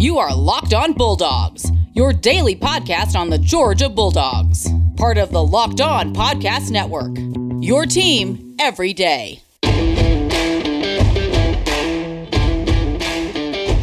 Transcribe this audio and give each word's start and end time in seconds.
You 0.00 0.16
are 0.16 0.34
Locked 0.34 0.72
On 0.72 0.94
Bulldogs, 0.94 1.70
your 1.92 2.14
daily 2.14 2.56
podcast 2.56 3.14
on 3.14 3.28
the 3.28 3.36
Georgia 3.36 3.90
Bulldogs, 3.90 4.66
part 4.96 5.18
of 5.18 5.30
the 5.30 5.44
Locked 5.44 5.82
On 5.82 6.14
Podcast 6.14 6.70
Network. 6.70 7.18
Your 7.62 7.84
team 7.84 8.56
every 8.58 8.94
day. 8.94 9.42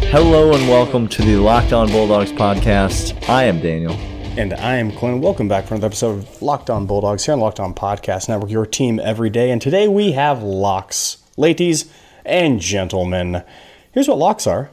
Hello 0.10 0.56
and 0.56 0.68
welcome 0.68 1.08
to 1.08 1.22
the 1.22 1.36
Locked 1.36 1.72
On 1.72 1.88
Bulldogs 1.92 2.32
podcast. 2.32 3.30
I 3.30 3.44
am 3.44 3.62
Daniel. 3.62 3.94
And 4.40 4.56
I 4.56 4.78
am 4.78 4.92
Clint. 4.92 5.22
Welcome 5.22 5.48
back 5.48 5.68
for 5.68 5.76
another 5.76 5.86
episode 5.86 6.18
of 6.18 6.42
Locked 6.42 6.72
On 6.72 6.88
Bulldogs 6.88 7.26
here 7.26 7.34
on 7.34 7.40
Locked 7.42 7.60
On 7.60 7.76
Podcast 7.76 8.28
Network, 8.28 8.50
your 8.50 8.66
team 8.66 9.00
every 9.04 9.30
day. 9.30 9.52
And 9.52 9.62
today 9.62 9.88
we 9.88 10.14
have 10.14 10.42
locks, 10.42 11.18
ladies 11.38 11.94
and 12.26 12.60
gentlemen. 12.60 13.44
Here's 13.92 14.08
what 14.08 14.18
locks 14.18 14.48
are 14.48 14.72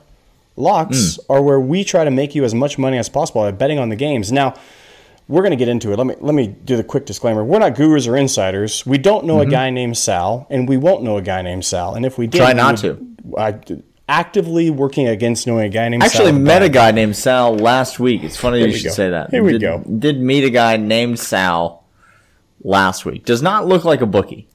locks 0.57 0.97
mm. 0.97 1.19
are 1.29 1.43
where 1.43 1.61
we 1.61 1.85
try 1.85 2.05
to 2.05 2.11
make 2.11 2.35
you 2.35 2.45
as 2.45 2.55
much 2.55 2.79
money 2.79 2.99
as 2.99 3.09
possible 3.09 3.43
by 3.43 3.51
betting 3.51 3.79
on 3.79 3.89
the 3.89 3.97
games. 3.97 4.31
Now, 4.33 4.55
we're 5.29 5.43
going 5.43 5.53
to 5.53 5.57
get 5.57 5.69
into 5.69 5.93
it. 5.93 5.97
Let 5.97 6.07
me 6.07 6.15
let 6.21 6.35
me 6.35 6.49
do 6.49 6.77
the 6.77 6.85
quick 6.85 7.07
disclaimer. 7.07 7.43
We're 7.43 7.59
not 7.59 7.75
gurus 7.75 8.07
or 8.07 8.17
insiders. 8.17 8.85
We 8.85 8.99
don't 8.99 9.25
know 9.25 9.39
mm-hmm. 9.39 9.49
a 9.49 9.51
guy 9.51 9.71
named 9.71 9.97
Sal, 9.97 10.47
and 10.51 10.69
we 10.69 10.77
won't 10.77 11.03
know 11.03 11.17
a 11.17 11.23
guy 11.23 11.43
named 11.43 11.65
Sal. 11.65 11.95
And 11.95 12.05
if 12.05 12.19
we 12.19 12.27
did, 12.27 12.39
try 12.39 12.53
not 12.53 12.79
to. 12.79 13.07
I, 13.39 13.59
actively 14.09 14.69
working 14.71 15.09
against 15.09 15.47
knowing 15.47 15.65
a 15.65 15.69
guy 15.71 15.89
named 15.89 16.03
Actually 16.03 16.33
Sal 16.33 16.39
met 16.39 16.63
a 16.63 16.69
guy 16.69 16.91
named 16.91 17.17
Sal 17.17 17.57
last 17.57 17.99
week. 17.99 18.23
It's 18.23 18.37
funny 18.37 18.61
you 18.61 18.73
should 18.73 18.89
go. 18.89 18.93
say 18.93 19.11
that. 19.11 19.31
Here 19.31 19.43
we 19.43 19.53
did, 19.53 19.63
go. 19.63 19.79
Did 19.79 20.21
meet 20.21 20.45
a 20.45 20.51
guy 20.51 20.77
named 20.77 21.19
Sal 21.19 21.85
last 22.63 23.07
week. 23.07 23.25
Does 23.25 23.43
not 23.43 23.67
look 23.67 23.85
like 23.85 24.03
a 24.03 24.07
bookie. 24.07 24.49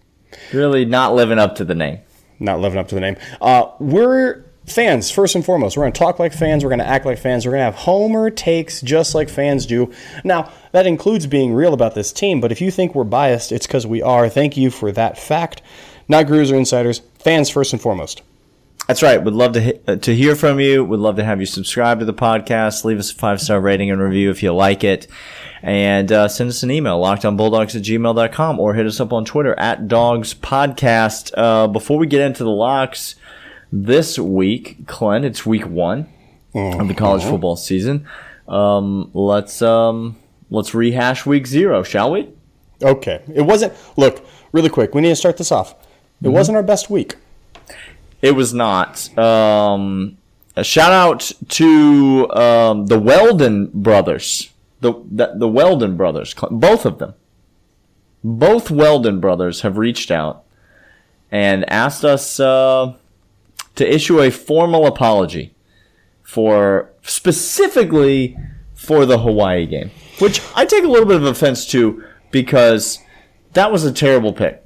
Really 0.54 0.86
not 0.86 1.16
living 1.16 1.40
up 1.40 1.56
to 1.56 1.66
the 1.66 1.76
name. 1.76 2.00
Not 2.40 2.60
living 2.60 2.78
up 2.80 2.88
to 2.90 2.96
the 2.96 3.02
name. 3.02 3.18
Uh, 3.42 3.72
we're 3.80 4.46
fans 4.72 5.12
first 5.12 5.36
and 5.36 5.46
foremost. 5.46 5.78
We're 5.78 5.84
going 5.84 5.94
to 5.94 6.00
talk 6.00 6.20
like 6.20 6.34
fans. 6.34 6.64
We're 6.64 6.70
going 6.70 6.80
to 6.80 6.88
act 6.88 7.06
like 7.06 7.20
fans. 7.20 7.46
We're 7.46 7.52
going 7.52 7.62
to 7.62 7.66
have 7.66 7.76
Homer 7.76 8.30
takes 8.30 8.82
just 8.82 9.16
like 9.16 9.30
fans 9.30 9.66
do. 9.66 9.92
Now 10.24 10.52
that 10.72 10.88
includes 10.88 11.28
being 11.28 11.54
real 11.54 11.74
about 11.74 11.96
this 11.96 12.12
team. 12.12 12.42
But 12.42 12.52
if 12.52 12.62
you 12.62 12.72
think 12.72 12.96
we're 12.96 13.04
biased, 13.04 13.52
it's 13.52 13.68
because 13.68 13.88
we 13.88 14.02
are. 14.02 14.30
Thank 14.30 14.58
you 14.58 14.72
for 14.72 14.92
that 14.92 15.18
fact. 15.18 15.62
Not 16.08 16.28
gurus 16.28 16.52
or 16.52 16.56
insiders. 16.56 17.02
Fans 17.20 17.50
first 17.50 17.74
and 17.74 17.82
foremost. 17.82 18.22
That's 18.90 19.04
right. 19.04 19.24
Would 19.24 19.36
love 19.36 19.54
to 19.54 19.80
uh, 19.88 19.96
to 19.98 20.16
hear 20.16 20.36
from 20.36 20.60
you. 20.60 20.84
Would 20.84 21.00
love 21.00 21.18
to 21.18 21.24
have 21.24 21.40
you 21.40 21.46
subscribe 21.46 22.00
to 22.00 22.06
the 22.06 22.14
podcast. 22.14 22.84
Leave 22.84 22.98
us 22.98 23.12
a 23.12 23.16
five 23.16 23.40
star 23.40 23.62
rating 23.62 23.92
and 23.92 24.02
review 24.02 24.32
if 24.32 24.42
you 24.42 24.52
like 24.52 24.84
it. 24.84 25.06
And 25.62 26.12
uh, 26.12 26.28
send 26.28 26.50
us 26.50 26.64
an 26.64 26.72
email, 26.72 27.00
lockedonbulldogs 27.00 27.76
at 27.76 27.84
gmail.com, 27.84 28.60
or 28.60 28.74
hit 28.74 28.88
us 28.88 29.00
up 29.00 29.14
on 29.14 29.26
Twitter 29.26 29.54
at 29.60 29.88
Dogs 29.88 30.34
Podcast. 30.34 31.32
Uh, 31.38 31.68
before 31.68 32.00
we 32.00 32.08
get 32.08 32.22
into 32.22 32.44
the 32.44 32.50
locks 32.50 33.14
this 33.72 34.18
week, 34.18 34.88
Clint, 34.88 35.26
it's 35.26 35.46
week 35.46 35.68
one 35.68 36.08
of 36.54 36.88
the 36.88 36.94
college 36.94 37.22
uh-huh. 37.22 37.32
football 37.32 37.56
season. 37.56 38.08
Um, 38.48 39.12
let's 39.14 39.62
um, 39.62 40.18
let's 40.50 40.74
rehash 40.74 41.26
week 41.26 41.46
zero, 41.48 41.84
shall 41.84 42.12
we? 42.12 42.30
Okay. 42.82 43.22
It 43.34 43.42
wasn't. 43.42 43.74
Look, 43.98 44.26
really 44.52 44.70
quick. 44.70 44.96
We 44.96 45.02
need 45.02 45.10
to 45.10 45.16
start 45.16 45.38
this 45.38 45.52
off. 45.52 45.72
It 45.72 46.26
mm-hmm. 46.26 46.32
wasn't 46.32 46.56
our 46.56 46.64
best 46.64 46.90
week. 46.90 47.16
It 48.22 48.32
was 48.32 48.54
not. 48.54 49.18
Um, 49.18 50.18
a 50.56 50.64
shout 50.64 50.92
out 50.92 51.32
to 51.50 52.30
um, 52.32 52.88
the 52.88 53.00
Weldon 53.00 53.72
brothers. 53.74 54.52
The, 54.82 54.94
the, 55.12 55.34
the 55.36 55.48
Weldon 55.48 55.98
brothers, 55.98 56.34
both 56.52 56.86
of 56.86 57.00
them. 57.00 57.14
Both 58.24 58.72
Weldon 58.72 59.20
brothers 59.20 59.62
have 59.62 59.78
reached 59.78 60.10
out 60.10 60.44
and 61.32 61.70
asked 61.70 62.06
us 62.06 62.40
uh, 62.40 62.94
to 63.80 63.94
issue 63.94 64.20
a 64.20 64.30
formal 64.30 64.86
apology 64.86 65.56
for 66.22 66.92
specifically 67.02 68.38
for 68.76 69.06
the 69.06 69.20
Hawaii 69.20 69.66
game, 69.66 69.92
which 70.20 70.42
I 70.54 70.66
take 70.66 70.84
a 70.84 70.88
little 70.88 71.08
bit 71.08 71.16
of 71.16 71.24
offense 71.24 71.66
to 71.68 72.04
because 72.30 73.00
that 73.54 73.72
was 73.72 73.86
a 73.86 73.94
terrible 73.94 74.34
pick. 74.34 74.62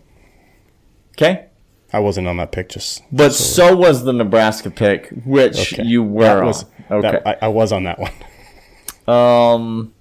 Okay? 1.12 1.46
I 1.94 2.00
wasn't 2.00 2.28
on 2.28 2.38
that 2.38 2.52
pick. 2.52 2.70
Just 2.70 3.04
but 3.12 3.34
so, 3.34 3.70
so 3.70 3.76
was 3.76 4.04
the 4.04 4.14
Nebraska 4.14 4.72
pick, 4.72 5.10
which 5.26 5.74
okay. 5.74 5.84
you 5.84 6.02
were 6.02 6.44
was, 6.44 6.64
on. 6.90 6.98
Okay, 6.98 7.12
that, 7.12 7.28
I, 7.28 7.46
I, 7.46 7.48
was 7.50 7.72
on 7.72 7.84
that 7.84 8.00
one. 8.00 8.12
Um, 9.08 9.94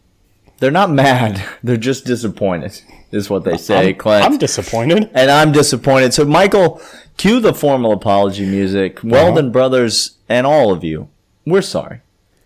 they're 0.59 0.71
not 0.71 0.91
mad; 0.91 1.45
they're 1.63 1.77
just 1.77 2.07
disappointed. 2.07 2.81
Is 3.11 3.29
what 3.29 3.45
they 3.45 3.59
say. 3.59 3.91
I'm, 3.91 3.95
Clint. 3.97 4.25
I'm 4.25 4.39
disappointed, 4.39 5.11
and 5.13 5.31
I'm 5.31 5.53
disappointed. 5.53 6.15
So, 6.15 6.25
Michael, 6.25 6.81
cue 7.23 7.41
the 7.41 7.55
formal 7.55 7.93
apology 7.93 8.45
music. 8.45 8.99
Uh-huh. 8.99 9.09
Weldon 9.11 9.53
brothers 9.53 10.19
and 10.29 10.47
all 10.47 10.73
of 10.73 10.83
you, 10.85 11.09
we're 11.47 11.63
sorry. 11.63 12.01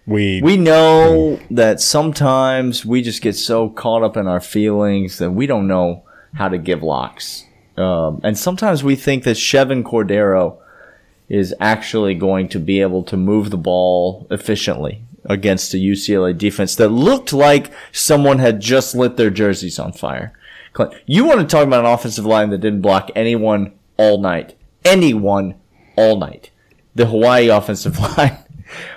We 0.06 0.40
we 0.42 0.56
know 0.56 1.40
that 1.50 1.80
sometimes 1.80 2.86
we 2.86 3.02
just 3.02 3.22
get 3.22 3.34
so 3.34 3.68
caught 3.68 4.02
up 4.02 4.16
in 4.16 4.28
our 4.28 4.40
feelings 4.40 5.18
that 5.18 5.32
we 5.32 5.46
don't 5.46 5.66
know 5.66 6.04
how 6.34 6.48
to 6.48 6.58
give 6.58 6.82
locks 6.82 7.46
um, 7.76 8.20
and 8.24 8.38
sometimes 8.38 8.82
we 8.82 8.96
think 8.96 9.24
that 9.24 9.36
Chevan 9.36 9.82
Cordeiro 9.82 10.58
is 11.28 11.54
actually 11.60 12.14
going 12.14 12.48
to 12.48 12.58
be 12.58 12.80
able 12.80 13.02
to 13.04 13.16
move 13.16 13.50
the 13.50 13.58
ball 13.58 14.26
efficiently 14.30 15.02
against 15.24 15.74
a 15.74 15.76
UCLA 15.76 16.36
defense 16.36 16.76
that 16.76 16.88
looked 16.88 17.32
like 17.32 17.72
someone 17.92 18.38
had 18.38 18.60
just 18.60 18.94
lit 18.94 19.16
their 19.16 19.30
jerseys 19.30 19.78
on 19.78 19.92
fire. 19.92 20.32
You 21.06 21.24
want 21.24 21.40
to 21.40 21.46
talk 21.46 21.66
about 21.66 21.84
an 21.84 21.90
offensive 21.90 22.26
line 22.26 22.50
that 22.50 22.58
didn't 22.58 22.82
block 22.82 23.10
anyone 23.16 23.72
all 23.96 24.20
night. 24.20 24.54
Anyone 24.86 25.56
all 25.96 26.18
night. 26.18 26.50
The 26.94 27.06
Hawaii 27.06 27.48
offensive 27.48 27.98
line 28.18 28.38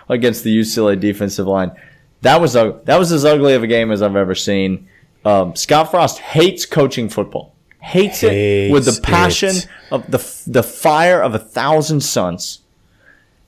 against 0.07 0.44
the 0.44 0.57
UCLA 0.57 1.00
defensive 1.00 1.47
line. 1.47 1.72
That 2.22 2.41
was 2.41 2.55
a, 2.55 2.79
that 2.85 2.97
was 2.97 3.11
as 3.11 3.25
ugly 3.25 3.53
of 3.53 3.63
a 3.63 3.67
game 3.67 3.91
as 3.91 4.01
I've 4.01 4.16
ever 4.16 4.35
seen. 4.35 4.88
Um, 5.25 5.55
Scott 5.55 5.91
Frost 5.91 6.19
hates 6.19 6.66
coaching 6.66 7.09
football 7.09 7.55
hates, 7.81 8.22
hates 8.22 8.23
it 8.23 8.72
with 8.72 8.85
the 8.85 9.01
passion 9.01 9.55
it. 9.55 9.67
of 9.91 10.09
the 10.11 10.17
the 10.47 10.63
fire 10.63 11.22
of 11.22 11.33
a 11.35 11.39
thousand 11.39 12.01
suns. 12.01 12.59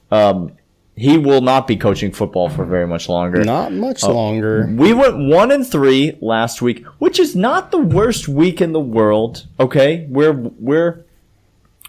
Um, 0.09 0.53
he 0.95 1.17
will 1.17 1.41
not 1.41 1.67
be 1.67 1.77
coaching 1.77 2.11
football 2.11 2.49
for 2.49 2.65
very 2.65 2.85
much 2.85 3.07
longer. 3.07 3.43
Not 3.43 3.71
much 3.71 4.03
uh, 4.03 4.11
longer. 4.11 4.69
We 4.75 4.93
went 4.93 5.17
one 5.17 5.51
and 5.51 5.65
three 5.65 6.17
last 6.21 6.61
week, 6.61 6.85
which 6.99 7.17
is 7.19 7.35
not 7.35 7.71
the 7.71 7.79
worst 7.79 8.27
week 8.27 8.61
in 8.61 8.73
the 8.73 8.79
world. 8.79 9.47
Okay, 9.59 10.05
we're 10.09 10.33
we're 10.33 11.05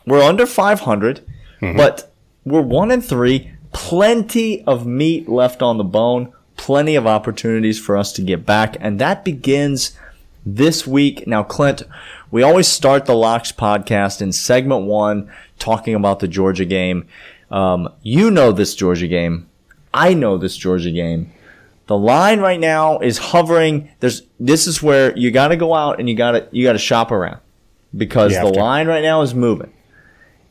we're 0.06 0.22
under 0.22 0.46
five 0.46 0.80
hundred, 0.80 1.20
mm 1.60 1.68
mm-hmm. 1.68 1.76
but 1.76 2.12
we're 2.44 2.62
one 2.62 2.90
and 2.90 3.04
three. 3.04 3.52
Plenty 3.72 4.62
of 4.64 4.86
meat 4.86 5.28
left 5.28 5.62
on 5.62 5.78
the 5.78 5.84
bone. 5.84 6.32
Plenty 6.56 6.94
of 6.94 7.06
opportunities 7.06 7.78
for 7.78 7.96
us 7.96 8.12
to 8.12 8.22
get 8.22 8.44
back, 8.44 8.76
and 8.80 8.98
that 8.98 9.24
begins 9.24 9.96
this 10.44 10.86
week. 10.86 11.26
Now, 11.26 11.42
Clint, 11.42 11.82
we 12.30 12.42
always 12.42 12.68
start 12.68 13.06
the 13.06 13.14
Locks 13.14 13.52
podcast 13.52 14.20
in 14.20 14.32
segment 14.32 14.84
one 14.84 15.30
talking 15.58 15.94
about 15.94 16.20
the 16.20 16.28
Georgia 16.28 16.64
game. 16.64 17.06
Um, 17.50 17.88
you 18.02 18.30
know 18.30 18.52
this 18.52 18.74
Georgia 18.74 19.08
game. 19.08 19.48
I 19.94 20.14
know 20.14 20.38
this 20.38 20.56
Georgia 20.56 20.90
game. 20.90 21.32
The 21.86 21.98
line 21.98 22.40
right 22.40 22.60
now 22.60 22.98
is 23.00 23.18
hovering. 23.18 23.90
There's 24.00 24.22
this 24.40 24.66
is 24.66 24.82
where 24.82 25.16
you 25.16 25.30
got 25.30 25.48
to 25.48 25.56
go 25.56 25.74
out 25.74 25.98
and 26.00 26.08
you 26.08 26.16
got 26.16 26.32
to 26.32 26.48
you 26.50 26.64
got 26.64 26.72
to 26.72 26.78
shop 26.78 27.10
around 27.10 27.40
because 27.94 28.32
the 28.32 28.50
to. 28.50 28.58
line 28.58 28.86
right 28.86 29.02
now 29.02 29.20
is 29.22 29.34
moving. 29.34 29.72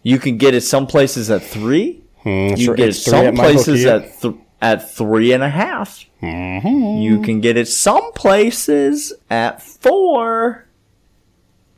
You 0.03 0.19
can 0.19 0.37
get 0.37 0.53
it 0.53 0.61
some 0.61 0.87
places 0.87 1.29
at 1.29 1.43
three. 1.43 2.03
Mm, 2.25 2.57
you 2.57 2.75
get 2.75 2.89
it 2.89 2.93
some 2.93 3.35
places 3.35 3.85
at 3.85 4.19
th- 4.19 4.35
at 4.61 4.91
three 4.91 5.33
and 5.33 5.43
a 5.43 5.49
half. 5.49 6.05
Mm-hmm. 6.21 7.01
You 7.01 7.21
can 7.21 7.41
get 7.41 7.57
it 7.57 7.67
some 7.67 8.11
places 8.13 9.13
at 9.29 9.61
four. 9.61 10.67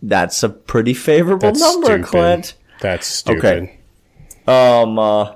That's 0.02 0.44
a 0.44 0.50
pretty 0.50 0.94
favorable 0.94 1.48
That's 1.48 1.62
number, 1.62 1.88
stupid. 1.88 2.06
Clint. 2.06 2.56
That's 2.82 3.08
stupid. 3.08 3.46
Okay. 3.46 3.80
Um, 4.46 5.00
uh, 5.00 5.36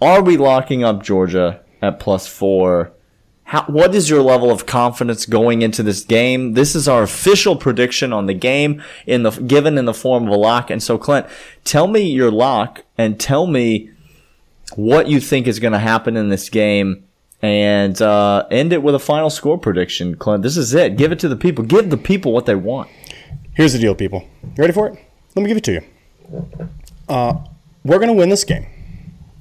are 0.00 0.22
we 0.22 0.38
locking 0.38 0.84
up 0.84 1.02
Georgia 1.02 1.62
at 1.82 2.00
plus 2.00 2.26
four? 2.26 2.92
How, 3.44 3.64
what 3.64 3.94
is 3.94 4.08
your 4.08 4.22
level 4.22 4.50
of 4.50 4.64
confidence 4.64 5.26
going 5.26 5.62
into 5.62 5.82
this 5.82 6.02
game? 6.02 6.54
This 6.54 6.74
is 6.74 6.88
our 6.88 7.02
official 7.02 7.56
prediction 7.56 8.12
on 8.12 8.26
the 8.26 8.34
game 8.34 8.82
in 9.06 9.22
the 9.22 9.30
given 9.30 9.76
in 9.76 9.84
the 9.84 9.94
form 9.94 10.26
of 10.26 10.30
a 10.30 10.36
lock. 10.36 10.70
And 10.70 10.82
so, 10.82 10.96
Clint, 10.96 11.26
tell 11.62 11.86
me 11.86 12.10
your 12.10 12.30
lock 12.30 12.82
and 12.96 13.20
tell 13.20 13.46
me 13.46 13.90
what 14.76 15.08
you 15.08 15.20
think 15.20 15.46
is 15.46 15.60
going 15.60 15.74
to 15.74 15.78
happen 15.78 16.16
in 16.16 16.30
this 16.30 16.48
game 16.48 17.04
and 17.42 18.00
uh, 18.00 18.46
end 18.50 18.72
it 18.72 18.82
with 18.82 18.94
a 18.94 18.98
final 18.98 19.28
score 19.28 19.58
prediction, 19.58 20.16
Clint. 20.16 20.42
This 20.42 20.56
is 20.56 20.72
it. 20.72 20.96
Give 20.96 21.12
it 21.12 21.18
to 21.18 21.28
the 21.28 21.36
people. 21.36 21.64
Give 21.64 21.90
the 21.90 21.98
people 21.98 22.32
what 22.32 22.46
they 22.46 22.54
want. 22.54 22.88
Here's 23.54 23.74
the 23.74 23.78
deal, 23.78 23.94
people. 23.94 24.26
You 24.42 24.54
ready 24.56 24.72
for 24.72 24.88
it? 24.88 24.98
Let 25.36 25.42
me 25.42 25.48
give 25.48 25.58
it 25.58 25.64
to 25.64 25.72
you. 25.72 26.68
Uh, 27.08 27.44
we're 27.84 27.98
going 27.98 28.08
to 28.08 28.14
win 28.14 28.30
this 28.30 28.44
game. 28.44 28.66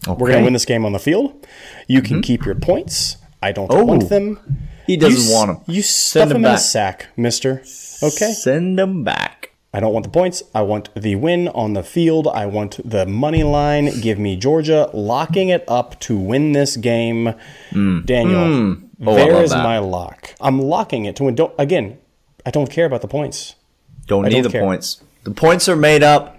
Okay. 0.05 0.19
We're 0.19 0.27
going 0.27 0.39
to 0.39 0.43
win 0.43 0.53
this 0.53 0.65
game 0.65 0.85
on 0.85 0.91
the 0.91 0.99
field. 0.99 1.47
You 1.87 2.01
can 2.01 2.17
mm-hmm. 2.17 2.21
keep 2.21 2.45
your 2.45 2.55
points. 2.55 3.17
I 3.43 3.51
don't 3.51 3.71
oh, 3.71 3.83
want 3.83 4.07
them. 4.07 4.39
He 4.87 4.95
doesn't 4.95 5.29
you, 5.29 5.35
want 5.35 5.65
them. 5.65 5.75
You 5.75 5.81
stuff 5.81 6.29
them, 6.29 6.43
them 6.43 6.51
in 6.51 6.55
a 6.55 6.57
sack, 6.57 7.09
mister. 7.17 7.59
Okay? 8.01 8.31
Send 8.31 8.79
them 8.79 9.03
back. 9.03 9.51
I 9.73 9.81
don't 9.81 9.91
want 9.91 10.05
the 10.05 10.11
points. 10.11 10.43
I 10.55 10.61
want 10.61 10.89
the 10.95 11.15
win 11.15 11.49
on 11.49 11.73
the 11.73 11.83
field. 11.83 12.27
I 12.27 12.45
want 12.45 12.79
the 12.89 13.05
money 13.05 13.43
line. 13.43 13.99
Give 13.99 14.17
me 14.17 14.37
Georgia 14.37 14.89
locking 14.93 15.49
it 15.49 15.65
up 15.67 15.99
to 16.01 16.17
win 16.17 16.53
this 16.53 16.77
game. 16.77 17.33
Hmm. 17.71 18.01
Daniel, 18.01 18.45
hmm. 18.45 18.85
Oh, 19.05 19.13
I 19.13 19.15
there 19.15 19.43
is 19.43 19.49
that. 19.49 19.63
my 19.63 19.79
lock. 19.79 20.35
I'm 20.39 20.61
locking 20.61 21.03
it 21.03 21.17
to 21.17 21.23
win. 21.25 21.35
Don't 21.35 21.53
again. 21.57 21.97
I 22.45 22.51
don't 22.51 22.69
care 22.69 22.85
about 22.85 23.01
the 23.01 23.07
points. 23.07 23.55
Don't 24.05 24.25
I 24.25 24.29
need 24.29 24.35
don't 24.35 24.43
the 24.43 24.49
care. 24.51 24.61
points. 24.61 25.03
The 25.23 25.31
points 25.31 25.67
are 25.67 25.75
made 25.75 26.03
up. 26.03 26.37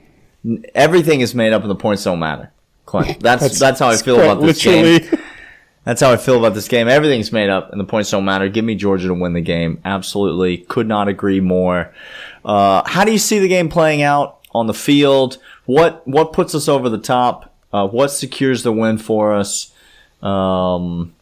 Everything 0.74 1.20
is 1.20 1.34
made 1.34 1.52
up, 1.52 1.62
and 1.62 1.70
the 1.70 1.74
points 1.76 2.04
don't 2.04 2.20
matter. 2.20 2.50
Clint, 2.86 3.20
that's 3.20 3.58
that's, 3.58 3.80
how 3.80 3.88
I 3.88 3.96
feel 3.96 4.20
about 4.20 4.40
this 4.40 4.64
literally- 4.64 5.00
game. 5.00 5.18
That's 5.84 6.00
how 6.00 6.10
I 6.12 6.16
feel 6.16 6.38
about 6.38 6.54
this 6.54 6.66
game. 6.68 6.88
Everything's 6.88 7.30
made 7.30 7.50
up, 7.50 7.70
and 7.70 7.78
the 7.78 7.84
points 7.84 8.10
don't 8.10 8.24
matter. 8.24 8.48
Give 8.48 8.64
me 8.64 8.74
Georgia 8.74 9.08
to 9.08 9.14
win 9.14 9.34
the 9.34 9.40
game. 9.42 9.80
Absolutely, 9.84 10.58
could 10.58 10.88
not 10.88 11.08
agree 11.08 11.40
more. 11.40 11.92
Uh, 12.44 12.82
how 12.86 13.04
do 13.04 13.12
you 13.12 13.18
see 13.18 13.38
the 13.38 13.48
game 13.48 13.68
playing 13.68 14.02
out 14.02 14.38
on 14.54 14.66
the 14.66 14.74
field? 14.74 15.38
What 15.66 16.06
what 16.06 16.32
puts 16.32 16.54
us 16.54 16.68
over 16.68 16.88
the 16.88 16.98
top? 16.98 17.52
Uh, 17.72 17.86
what 17.86 18.08
secures 18.08 18.62
the 18.62 18.72
win 18.72 18.96
for 18.98 19.34
us? 19.34 19.72
Um, 20.22 21.14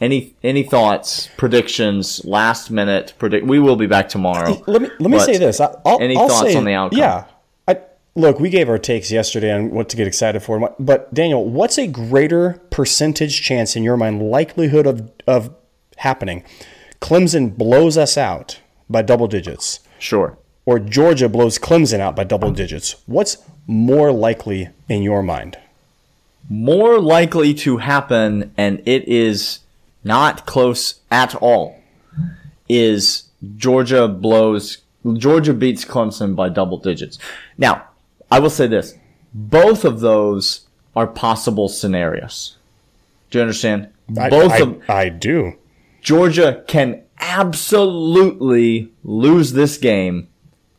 any 0.00 0.34
any 0.42 0.62
thoughts, 0.64 1.28
predictions, 1.36 2.24
last 2.24 2.70
minute 2.70 3.14
predict? 3.18 3.46
We 3.46 3.60
will 3.60 3.76
be 3.76 3.86
back 3.86 4.08
tomorrow. 4.08 4.62
Let 4.66 4.82
me 4.82 4.88
let 4.98 5.10
me 5.10 5.18
say 5.20 5.36
this. 5.38 5.60
I, 5.60 5.74
I'll, 5.84 6.00
any 6.00 6.16
I'll 6.16 6.28
thoughts 6.28 6.52
say- 6.52 6.56
on 6.56 6.64
the 6.64 6.72
outcome? 6.72 6.98
Yeah. 6.98 7.24
Look, 8.16 8.40
we 8.40 8.50
gave 8.50 8.68
our 8.68 8.78
takes 8.78 9.10
yesterday 9.10 9.52
on 9.52 9.70
what 9.70 9.88
to 9.90 9.96
get 9.96 10.06
excited 10.06 10.42
for. 10.42 10.74
But 10.78 11.12
Daniel, 11.14 11.48
what's 11.48 11.78
a 11.78 11.86
greater 11.86 12.60
percentage 12.70 13.40
chance 13.42 13.76
in 13.76 13.84
your 13.84 13.96
mind, 13.96 14.22
likelihood 14.30 14.86
of 14.86 15.10
of 15.26 15.54
happening? 15.98 16.42
Clemson 17.00 17.56
blows 17.56 17.96
us 17.96 18.18
out 18.18 18.60
by 18.90 19.02
double 19.02 19.26
digits, 19.28 19.80
Sure. 19.98 20.36
or 20.66 20.78
Georgia 20.78 21.28
blows 21.28 21.58
Clemson 21.58 22.00
out 22.00 22.16
by 22.16 22.24
double 22.24 22.50
digits. 22.50 22.96
What's 23.06 23.38
more 23.66 24.10
likely 24.12 24.68
in 24.88 25.02
your 25.02 25.22
mind? 25.22 25.56
more 26.52 26.98
likely 26.98 27.54
to 27.54 27.76
happen, 27.76 28.52
and 28.56 28.82
it 28.84 29.06
is 29.06 29.60
not 30.02 30.46
close 30.46 30.98
at 31.08 31.32
all, 31.36 31.78
is 32.68 33.28
Georgia 33.56 34.08
blows, 34.08 34.78
Georgia 35.14 35.54
beats 35.54 35.84
Clemson 35.84 36.34
by 36.34 36.48
double 36.48 36.76
digits. 36.78 37.18
Now, 37.56 37.84
I 38.30 38.38
will 38.38 38.50
say 38.50 38.66
this 38.66 38.96
both 39.32 39.84
of 39.84 40.00
those 40.00 40.66
are 40.96 41.06
possible 41.06 41.68
scenarios. 41.68 42.56
Do 43.30 43.38
you 43.38 43.42
understand? 43.42 43.88
Both 44.08 44.52
I, 44.52 44.58
of 44.58 44.82
I, 44.88 44.94
I 45.02 45.08
do. 45.08 45.54
Georgia 46.02 46.64
can 46.66 47.02
absolutely 47.20 48.90
lose 49.04 49.52
this 49.52 49.76
game 49.76 50.28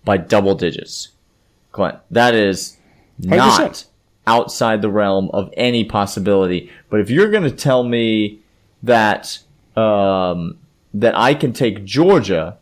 by 0.04 0.18
double 0.18 0.56
digits. 0.56 1.10
Clint, 1.72 1.98
that 2.10 2.36
is 2.36 2.78
not 3.18 3.62
100%. 3.62 3.86
outside 4.28 4.82
the 4.82 4.90
realm 4.90 5.30
of 5.32 5.54
any 5.56 5.84
possibility. 5.84 6.70
But 6.90 7.00
if 7.00 7.10
you're 7.10 7.32
going 7.32 7.44
to 7.44 7.52
tell 7.52 7.84
me 7.84 8.42
that 8.84 9.40
um, 9.76 10.58
that 10.94 11.18
I 11.18 11.34
can 11.34 11.54
take 11.54 11.86
Georgia, 11.86 12.58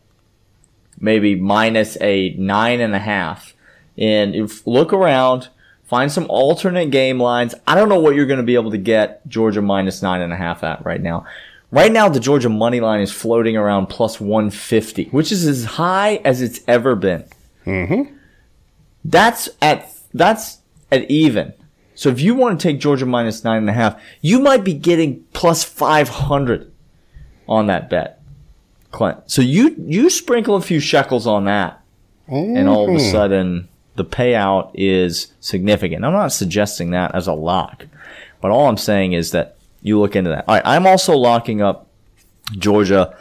maybe 1.00 1.34
minus 1.34 1.96
a 2.00 2.30
nine 2.38 2.80
and 2.80 2.94
a 2.94 3.00
half, 3.00 3.54
and 3.96 4.34
if 4.34 4.66
look 4.66 4.92
around, 4.92 5.48
find 5.84 6.10
some 6.10 6.26
alternate 6.28 6.90
game 6.90 7.20
lines. 7.20 7.54
I 7.66 7.74
don't 7.74 7.88
know 7.88 7.98
what 8.00 8.14
you're 8.14 8.26
going 8.26 8.38
to 8.38 8.44
be 8.44 8.54
able 8.54 8.70
to 8.70 8.78
get 8.78 9.26
Georgia 9.28 9.62
minus 9.62 10.02
nine 10.02 10.20
and 10.20 10.32
a 10.32 10.36
half 10.36 10.62
at 10.62 10.84
right 10.84 11.00
now. 11.00 11.26
Right 11.72 11.92
now, 11.92 12.08
the 12.08 12.20
Georgia 12.20 12.48
money 12.48 12.80
line 12.80 13.00
is 13.00 13.12
floating 13.12 13.56
around 13.56 13.86
plus 13.86 14.20
150, 14.20 15.04
which 15.06 15.30
is 15.30 15.46
as 15.46 15.64
high 15.64 16.16
as 16.24 16.42
it's 16.42 16.60
ever 16.66 16.96
been. 16.96 17.24
Mm-hmm. 17.64 18.14
That's 19.04 19.48
at 19.62 19.92
that's 20.12 20.58
at 20.90 21.10
even. 21.10 21.54
So 21.94 22.08
if 22.08 22.20
you 22.20 22.34
want 22.34 22.58
to 22.58 22.68
take 22.68 22.80
Georgia 22.80 23.06
minus 23.06 23.44
nine 23.44 23.58
and 23.58 23.70
a 23.70 23.72
half, 23.72 24.00
you 24.20 24.40
might 24.40 24.64
be 24.64 24.74
getting 24.74 25.24
plus 25.32 25.62
500 25.62 26.72
on 27.46 27.66
that 27.66 27.90
bet, 27.90 28.20
Clint. 28.90 29.18
So 29.26 29.42
you 29.42 29.76
you 29.78 30.10
sprinkle 30.10 30.56
a 30.56 30.62
few 30.62 30.80
shekels 30.80 31.26
on 31.26 31.44
that, 31.44 31.80
and 32.26 32.68
all 32.68 32.88
of 32.88 32.94
a 32.94 32.98
mm. 32.98 33.10
sudden 33.10 33.68
the 34.00 34.16
payout 34.16 34.70
is 34.72 35.28
significant. 35.40 36.04
I'm 36.06 36.12
not 36.14 36.32
suggesting 36.32 36.92
that 36.92 37.14
as 37.14 37.26
a 37.26 37.34
lock, 37.34 37.84
but 38.40 38.50
all 38.50 38.66
I'm 38.66 38.78
saying 38.78 39.12
is 39.12 39.32
that 39.32 39.56
you 39.82 40.00
look 40.00 40.16
into 40.16 40.30
that. 40.30 40.46
All 40.48 40.54
right, 40.54 40.62
I'm 40.64 40.86
also 40.86 41.14
locking 41.16 41.60
up 41.60 41.86
Georgia 42.52 43.14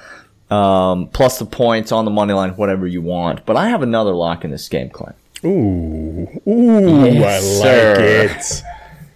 um, 0.50 1.10
plus 1.10 1.38
the 1.38 1.46
points 1.46 1.92
on 1.92 2.06
the 2.06 2.12
money 2.12 2.32
line, 2.34 2.52
whatever 2.52 2.88
you 2.88 3.02
want. 3.02 3.46
But 3.46 3.58
I 3.58 3.68
have 3.68 3.82
another 3.82 4.14
lock 4.14 4.46
in 4.46 4.52
this 4.52 4.70
game, 4.70 4.90
Clint. 4.90 5.16
Ooh, 5.44 6.28
ooh, 6.48 7.06
Yes, 7.12 7.44
I 7.44 7.58
like 7.58 7.64
sir. 7.66 7.96
it. 8.32 8.64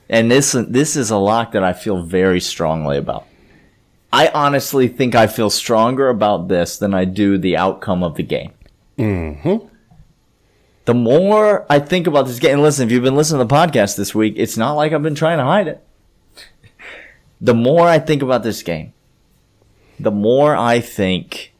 And 0.09 0.29
this 0.29 0.51
this 0.67 0.97
is 0.97 1.11
a 1.11 1.17
lock 1.17 1.53
that 1.53 1.63
I 1.63 1.71
feel 1.73 2.03
very 2.03 2.41
strongly 2.41 2.97
about. 2.97 3.25
I 4.11 4.27
honestly 4.27 4.89
think 4.89 5.15
I 5.15 5.27
feel 5.27 5.49
stronger 5.49 6.09
about 6.09 6.49
this 6.49 6.77
than 6.77 6.93
I 6.93 7.05
do 7.05 7.37
the 7.37 7.55
outcome 7.57 8.03
of 8.03 8.15
the 8.15 8.23
game. 8.23 8.51
Mm-hmm. 8.99 9.67
The 10.85 10.93
more 10.93 11.65
I 11.69 11.79
think 11.79 12.07
about 12.07 12.27
this 12.27 12.39
game, 12.39 12.59
listen, 12.59 12.87
if 12.87 12.91
you've 12.91 13.03
been 13.03 13.15
listening 13.15 13.39
to 13.39 13.45
the 13.45 13.53
podcast 13.53 13.95
this 13.95 14.13
week, 14.13 14.33
it's 14.37 14.57
not 14.57 14.73
like 14.73 14.91
I've 14.91 15.03
been 15.03 15.15
trying 15.15 15.37
to 15.37 15.45
hide 15.45 15.67
it. 15.67 15.83
The 17.41 17.53
more 17.53 17.89
I 17.89 17.99
think 17.99 18.21
about 18.21 18.43
this 18.43 18.63
game, 18.63 18.93
the 19.99 20.11
more 20.11 20.55
I 20.55 20.79
think 20.79 21.53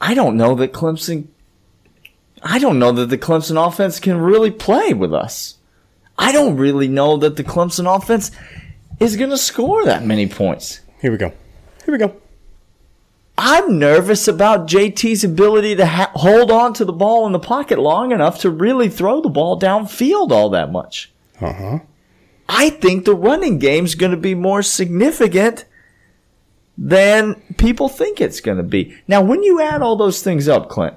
I 0.00 0.14
don't 0.14 0.36
know 0.36 0.54
that 0.54 0.72
Clemson 0.72 1.26
I 2.42 2.58
don't 2.58 2.78
know 2.78 2.92
that 2.92 3.06
the 3.06 3.18
Clemson 3.18 3.64
offense 3.64 4.00
can 4.00 4.16
really 4.18 4.50
play 4.50 4.94
with 4.94 5.14
us. 5.14 5.56
I 6.18 6.32
don't 6.32 6.56
really 6.56 6.88
know 6.88 7.16
that 7.18 7.36
the 7.36 7.44
Clemson 7.44 7.92
offense 7.92 8.30
is 8.98 9.16
going 9.16 9.30
to 9.30 9.38
score 9.38 9.84
that 9.84 10.04
many 10.04 10.26
points. 10.26 10.80
Here 11.00 11.10
we 11.10 11.18
go. 11.18 11.32
Here 11.84 11.92
we 11.92 11.98
go. 11.98 12.21
I'm 13.38 13.78
nervous 13.78 14.28
about 14.28 14.68
JT's 14.68 15.24
ability 15.24 15.76
to 15.76 15.86
ha- 15.86 16.12
hold 16.14 16.50
on 16.50 16.74
to 16.74 16.84
the 16.84 16.92
ball 16.92 17.26
in 17.26 17.32
the 17.32 17.38
pocket 17.38 17.78
long 17.78 18.12
enough 18.12 18.40
to 18.40 18.50
really 18.50 18.88
throw 18.88 19.20
the 19.20 19.30
ball 19.30 19.58
downfield 19.58 20.30
all 20.30 20.50
that 20.50 20.70
much. 20.70 21.10
Uh 21.40 21.52
huh. 21.52 21.78
I 22.48 22.70
think 22.70 23.04
the 23.04 23.14
running 23.14 23.58
game's 23.58 23.94
going 23.94 24.10
to 24.12 24.18
be 24.18 24.34
more 24.34 24.62
significant 24.62 25.64
than 26.76 27.34
people 27.56 27.88
think 27.88 28.20
it's 28.20 28.40
going 28.40 28.58
to 28.58 28.62
be. 28.62 28.94
Now, 29.08 29.22
when 29.22 29.42
you 29.42 29.60
add 29.60 29.82
all 29.82 29.96
those 29.96 30.22
things 30.22 30.48
up, 30.48 30.68
Clint, 30.68 30.94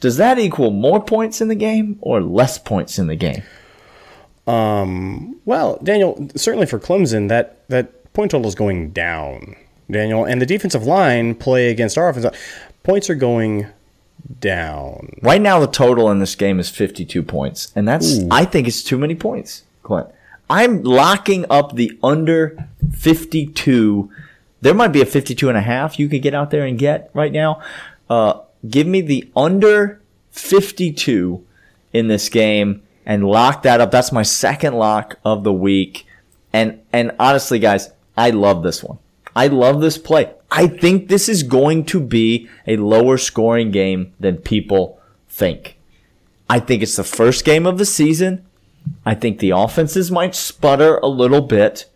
does 0.00 0.16
that 0.18 0.38
equal 0.38 0.70
more 0.70 1.02
points 1.02 1.40
in 1.40 1.48
the 1.48 1.54
game 1.54 1.98
or 2.02 2.20
less 2.20 2.58
points 2.58 2.98
in 2.98 3.06
the 3.06 3.16
game? 3.16 3.42
Um, 4.46 5.40
Well, 5.44 5.78
Daniel, 5.82 6.28
certainly 6.36 6.66
for 6.66 6.78
Clemson, 6.78 7.28
that 7.28 7.66
that 7.68 8.12
point 8.12 8.30
total 8.32 8.48
is 8.48 8.54
going 8.54 8.90
down. 8.90 9.56
Daniel, 9.90 10.24
and 10.24 10.40
the 10.40 10.46
defensive 10.46 10.84
line 10.84 11.34
play 11.34 11.70
against 11.70 11.98
our 11.98 12.08
offense. 12.08 12.26
Points 12.82 13.10
are 13.10 13.14
going 13.14 13.66
down. 14.40 15.18
Right 15.22 15.40
now, 15.40 15.58
the 15.60 15.66
total 15.66 16.10
in 16.10 16.18
this 16.18 16.34
game 16.34 16.60
is 16.60 16.70
52 16.70 17.22
points, 17.22 17.72
and 17.74 17.86
that's 17.86 18.20
I 18.30 18.44
think 18.44 18.68
it's 18.68 18.82
too 18.82 18.98
many 18.98 19.14
points, 19.14 19.64
Clint. 19.82 20.08
I'm 20.48 20.82
locking 20.82 21.46
up 21.48 21.76
the 21.76 21.96
under 22.02 22.68
52. 22.92 24.10
There 24.60 24.74
might 24.74 24.88
be 24.88 25.00
a 25.00 25.06
52 25.06 25.48
and 25.48 25.56
a 25.56 25.62
half 25.62 25.98
you 25.98 26.08
could 26.08 26.22
get 26.22 26.34
out 26.34 26.50
there 26.50 26.66
and 26.66 26.78
get 26.78 27.10
right 27.14 27.32
now. 27.32 27.62
Uh, 28.08 28.40
give 28.68 28.86
me 28.86 29.00
the 29.00 29.30
under 29.36 30.00
52 30.32 31.44
in 31.92 32.08
this 32.08 32.28
game 32.28 32.82
and 33.06 33.24
lock 33.24 33.62
that 33.62 33.80
up. 33.80 33.90
That's 33.90 34.12
my 34.12 34.22
second 34.22 34.74
lock 34.74 35.18
of 35.24 35.44
the 35.44 35.52
week. 35.52 36.06
And 36.52 36.80
and 36.92 37.12
honestly, 37.18 37.58
guys, 37.58 37.90
I 38.16 38.30
love 38.30 38.62
this 38.62 38.82
one. 38.82 38.98
I 39.34 39.46
love 39.46 39.80
this 39.80 39.98
play. 39.98 40.32
I 40.50 40.66
think 40.66 41.08
this 41.08 41.28
is 41.28 41.42
going 41.42 41.84
to 41.86 42.00
be 42.00 42.48
a 42.66 42.76
lower 42.76 43.18
scoring 43.18 43.70
game 43.70 44.12
than 44.18 44.38
people 44.38 45.00
think. 45.28 45.76
I 46.48 46.58
think 46.58 46.82
it's 46.82 46.96
the 46.96 47.04
first 47.04 47.44
game 47.44 47.66
of 47.66 47.78
the 47.78 47.86
season. 47.86 48.44
I 49.06 49.14
think 49.14 49.38
the 49.38 49.50
offenses 49.50 50.10
might 50.10 50.34
sputter 50.34 50.98
a 50.98 51.06
little 51.06 51.42
bit. 51.42 51.86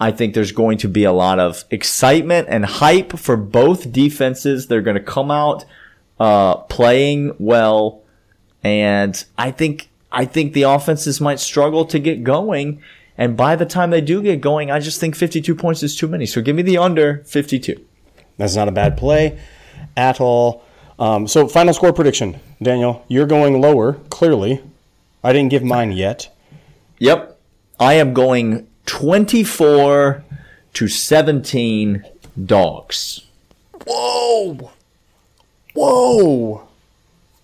I 0.00 0.10
think 0.10 0.34
there's 0.34 0.52
going 0.52 0.78
to 0.78 0.88
be 0.88 1.04
a 1.04 1.12
lot 1.12 1.38
of 1.38 1.64
excitement 1.70 2.48
and 2.50 2.64
hype 2.64 3.18
for 3.18 3.36
both 3.36 3.92
defenses. 3.92 4.66
They're 4.66 4.82
going 4.82 4.96
to 4.96 5.02
come 5.02 5.30
out 5.30 5.64
uh, 6.18 6.56
playing 6.56 7.34
well, 7.38 8.02
and 8.62 9.24
I 9.38 9.50
think 9.52 9.88
I 10.12 10.24
think 10.24 10.52
the 10.52 10.62
offenses 10.62 11.20
might 11.20 11.40
struggle 11.40 11.84
to 11.86 11.98
get 11.98 12.24
going. 12.24 12.82
And 13.18 13.36
by 13.36 13.56
the 13.56 13.66
time 13.66 13.90
they 13.90 14.00
do 14.00 14.22
get 14.22 14.40
going, 14.40 14.70
I 14.70 14.78
just 14.78 15.00
think 15.00 15.16
52 15.16 15.54
points 15.54 15.82
is 15.82 15.96
too 15.96 16.08
many. 16.08 16.26
So 16.26 16.42
give 16.42 16.56
me 16.56 16.62
the 16.62 16.78
under 16.78 17.24
52. 17.24 17.82
That's 18.36 18.56
not 18.56 18.68
a 18.68 18.72
bad 18.72 18.96
play 18.96 19.38
at 19.96 20.20
all. 20.20 20.62
Um, 20.98 21.26
so, 21.26 21.46
final 21.46 21.74
score 21.74 21.92
prediction, 21.92 22.40
Daniel. 22.62 23.04
You're 23.08 23.26
going 23.26 23.60
lower, 23.60 23.94
clearly. 24.08 24.62
I 25.22 25.32
didn't 25.32 25.50
give 25.50 25.62
mine 25.62 25.92
yet. 25.92 26.34
Yep. 26.98 27.38
I 27.78 27.94
am 27.94 28.14
going 28.14 28.66
24 28.86 30.24
to 30.74 30.88
17 30.88 32.04
dogs. 32.44 33.26
Whoa! 33.86 34.70
Whoa! 35.74 36.68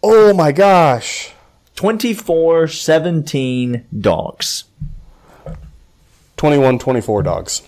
Oh 0.02 0.34
my 0.34 0.52
gosh. 0.52 1.32
24 1.76 2.68
17 2.68 3.84
dogs. 4.00 4.64
21 6.42 6.80
24 6.80 7.22
dogs. 7.22 7.62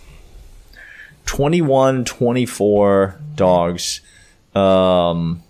21 1.26 2.04
24 2.04 3.20
dogs. 3.36 4.00
Um, 4.52 5.44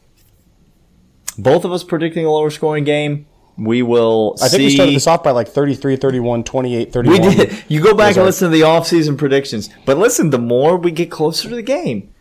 both 1.38 1.64
of 1.64 1.73
us 1.73 1.85
predicting 1.85 2.26
a 2.26 2.31
lower 2.31 2.50
scoring 2.50 2.85
game. 2.85 3.25
We 3.57 3.81
will 3.81 4.37
I 4.43 4.49
think 4.49 4.61
see. 4.61 4.64
we 4.66 4.75
started 4.75 4.95
this 4.95 5.07
off 5.07 5.23
by 5.23 5.31
like 5.31 5.49
33, 5.49 5.97
31, 5.97 6.45
28, 6.45 6.93
31. 6.93 7.21
We 7.23 7.35
did. 7.35 7.64
You 7.66 7.83
go 7.83 7.95
back 7.95 8.14
and 8.16 8.26
listen 8.26 8.50
to 8.50 8.54
the 8.54 8.64
off-season 8.64 9.16
predictions. 9.16 9.71
But 9.87 9.97
listen, 9.97 10.28
the 10.28 10.38
more 10.38 10.76
we 10.76 10.90
get 10.90 11.11
closer 11.11 11.49
to 11.49 11.54
the 11.54 11.62
game, 11.62 12.12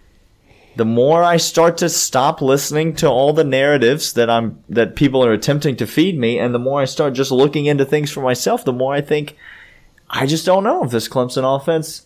the 0.78 0.86
more 0.86 1.22
I 1.22 1.36
start 1.36 1.76
to 1.80 1.90
stop 1.90 2.42
listening 2.42 2.96
to 2.96 3.10
all 3.10 3.34
the 3.34 3.44
narratives 3.44 4.14
that 4.14 4.30
I'm 4.30 4.64
that 4.70 4.96
people 4.96 5.22
are 5.26 5.34
attempting 5.34 5.76
to 5.76 5.86
feed 5.86 6.18
me, 6.18 6.40
and 6.40 6.56
the 6.56 6.60
more 6.60 6.80
I 6.80 6.86
start 6.86 7.14
just 7.14 7.30
looking 7.30 7.66
into 7.66 7.84
things 7.84 8.10
for 8.10 8.22
myself, 8.22 8.64
the 8.64 8.72
more 8.72 8.94
I 8.94 9.02
think 9.02 9.36
I 10.10 10.26
just 10.26 10.46
don't 10.46 10.64
know 10.64 10.84
if 10.84 10.92
this 10.92 11.08
Clemson 11.08 11.44
offense 11.44 12.06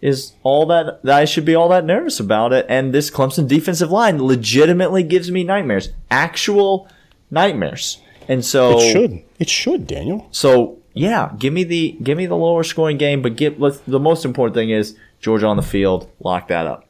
is 0.00 0.32
all 0.42 0.66
that, 0.66 1.02
that 1.02 1.18
I 1.18 1.24
should 1.24 1.44
be 1.44 1.54
all 1.54 1.68
that 1.70 1.84
nervous 1.84 2.20
about 2.20 2.52
it. 2.52 2.66
And 2.68 2.92
this 2.92 3.10
Clemson 3.10 3.48
defensive 3.48 3.90
line 3.90 4.22
legitimately 4.22 5.02
gives 5.02 5.30
me 5.30 5.44
nightmares, 5.44 5.90
actual 6.10 6.88
nightmares. 7.30 7.98
And 8.28 8.44
so 8.44 8.78
It 8.78 8.92
should. 8.92 9.22
It 9.38 9.48
should, 9.48 9.86
Daniel. 9.86 10.28
so 10.30 10.78
yeah, 10.94 11.32
give 11.38 11.52
me 11.52 11.62
the 11.62 11.96
give 12.02 12.16
me 12.16 12.24
the 12.24 12.36
lower 12.36 12.64
scoring 12.64 12.96
game, 12.96 13.20
but 13.20 13.36
get 13.36 13.60
let's, 13.60 13.78
the 13.80 14.00
most 14.00 14.24
important 14.24 14.54
thing 14.54 14.70
is 14.70 14.96
Georgia 15.20 15.46
on 15.46 15.56
the 15.56 15.62
field. 15.62 16.10
Lock 16.20 16.48
that 16.48 16.66
up. 16.66 16.85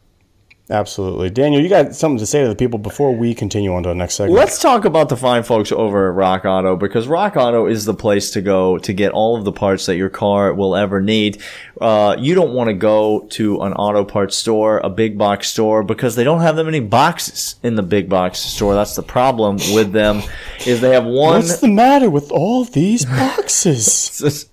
Absolutely. 0.68 1.30
Daniel, 1.30 1.62
you 1.62 1.68
got 1.68 1.94
something 1.94 2.18
to 2.18 2.26
say 2.26 2.42
to 2.42 2.48
the 2.48 2.56
people 2.56 2.80
before 2.80 3.14
we 3.14 3.34
continue 3.34 3.72
on 3.72 3.84
to 3.84 3.90
the 3.90 3.94
next 3.94 4.14
segment. 4.14 4.36
Let's 4.36 4.60
talk 4.60 4.84
about 4.84 5.08
the 5.08 5.16
fine 5.16 5.44
folks 5.44 5.70
over 5.70 6.08
at 6.08 6.16
Rock 6.16 6.44
Auto 6.44 6.74
because 6.74 7.06
Rock 7.06 7.36
Auto 7.36 7.66
is 7.66 7.84
the 7.84 7.94
place 7.94 8.32
to 8.32 8.42
go 8.42 8.76
to 8.78 8.92
get 8.92 9.12
all 9.12 9.38
of 9.38 9.44
the 9.44 9.52
parts 9.52 9.86
that 9.86 9.94
your 9.96 10.08
car 10.08 10.52
will 10.52 10.74
ever 10.74 11.00
need. 11.00 11.40
Uh, 11.80 12.16
you 12.18 12.34
don't 12.34 12.52
want 12.52 12.66
to 12.66 12.74
go 12.74 13.28
to 13.30 13.60
an 13.60 13.74
auto 13.74 14.04
parts 14.04 14.34
store, 14.34 14.80
a 14.82 14.90
big 14.90 15.16
box 15.16 15.48
store, 15.48 15.84
because 15.84 16.16
they 16.16 16.24
don't 16.24 16.40
have 16.40 16.56
that 16.56 16.64
many 16.64 16.80
boxes 16.80 17.54
in 17.62 17.76
the 17.76 17.82
big 17.84 18.08
box 18.08 18.40
store. 18.40 18.74
That's 18.74 18.96
the 18.96 19.04
problem 19.04 19.58
with 19.72 19.92
them. 19.92 20.20
Is 20.66 20.80
they 20.80 20.94
have 20.94 21.04
one. 21.04 21.36
What's 21.36 21.60
the 21.60 21.68
matter 21.68 22.10
with 22.10 22.32
all 22.32 22.64
these 22.64 23.04
boxes? 23.04 24.50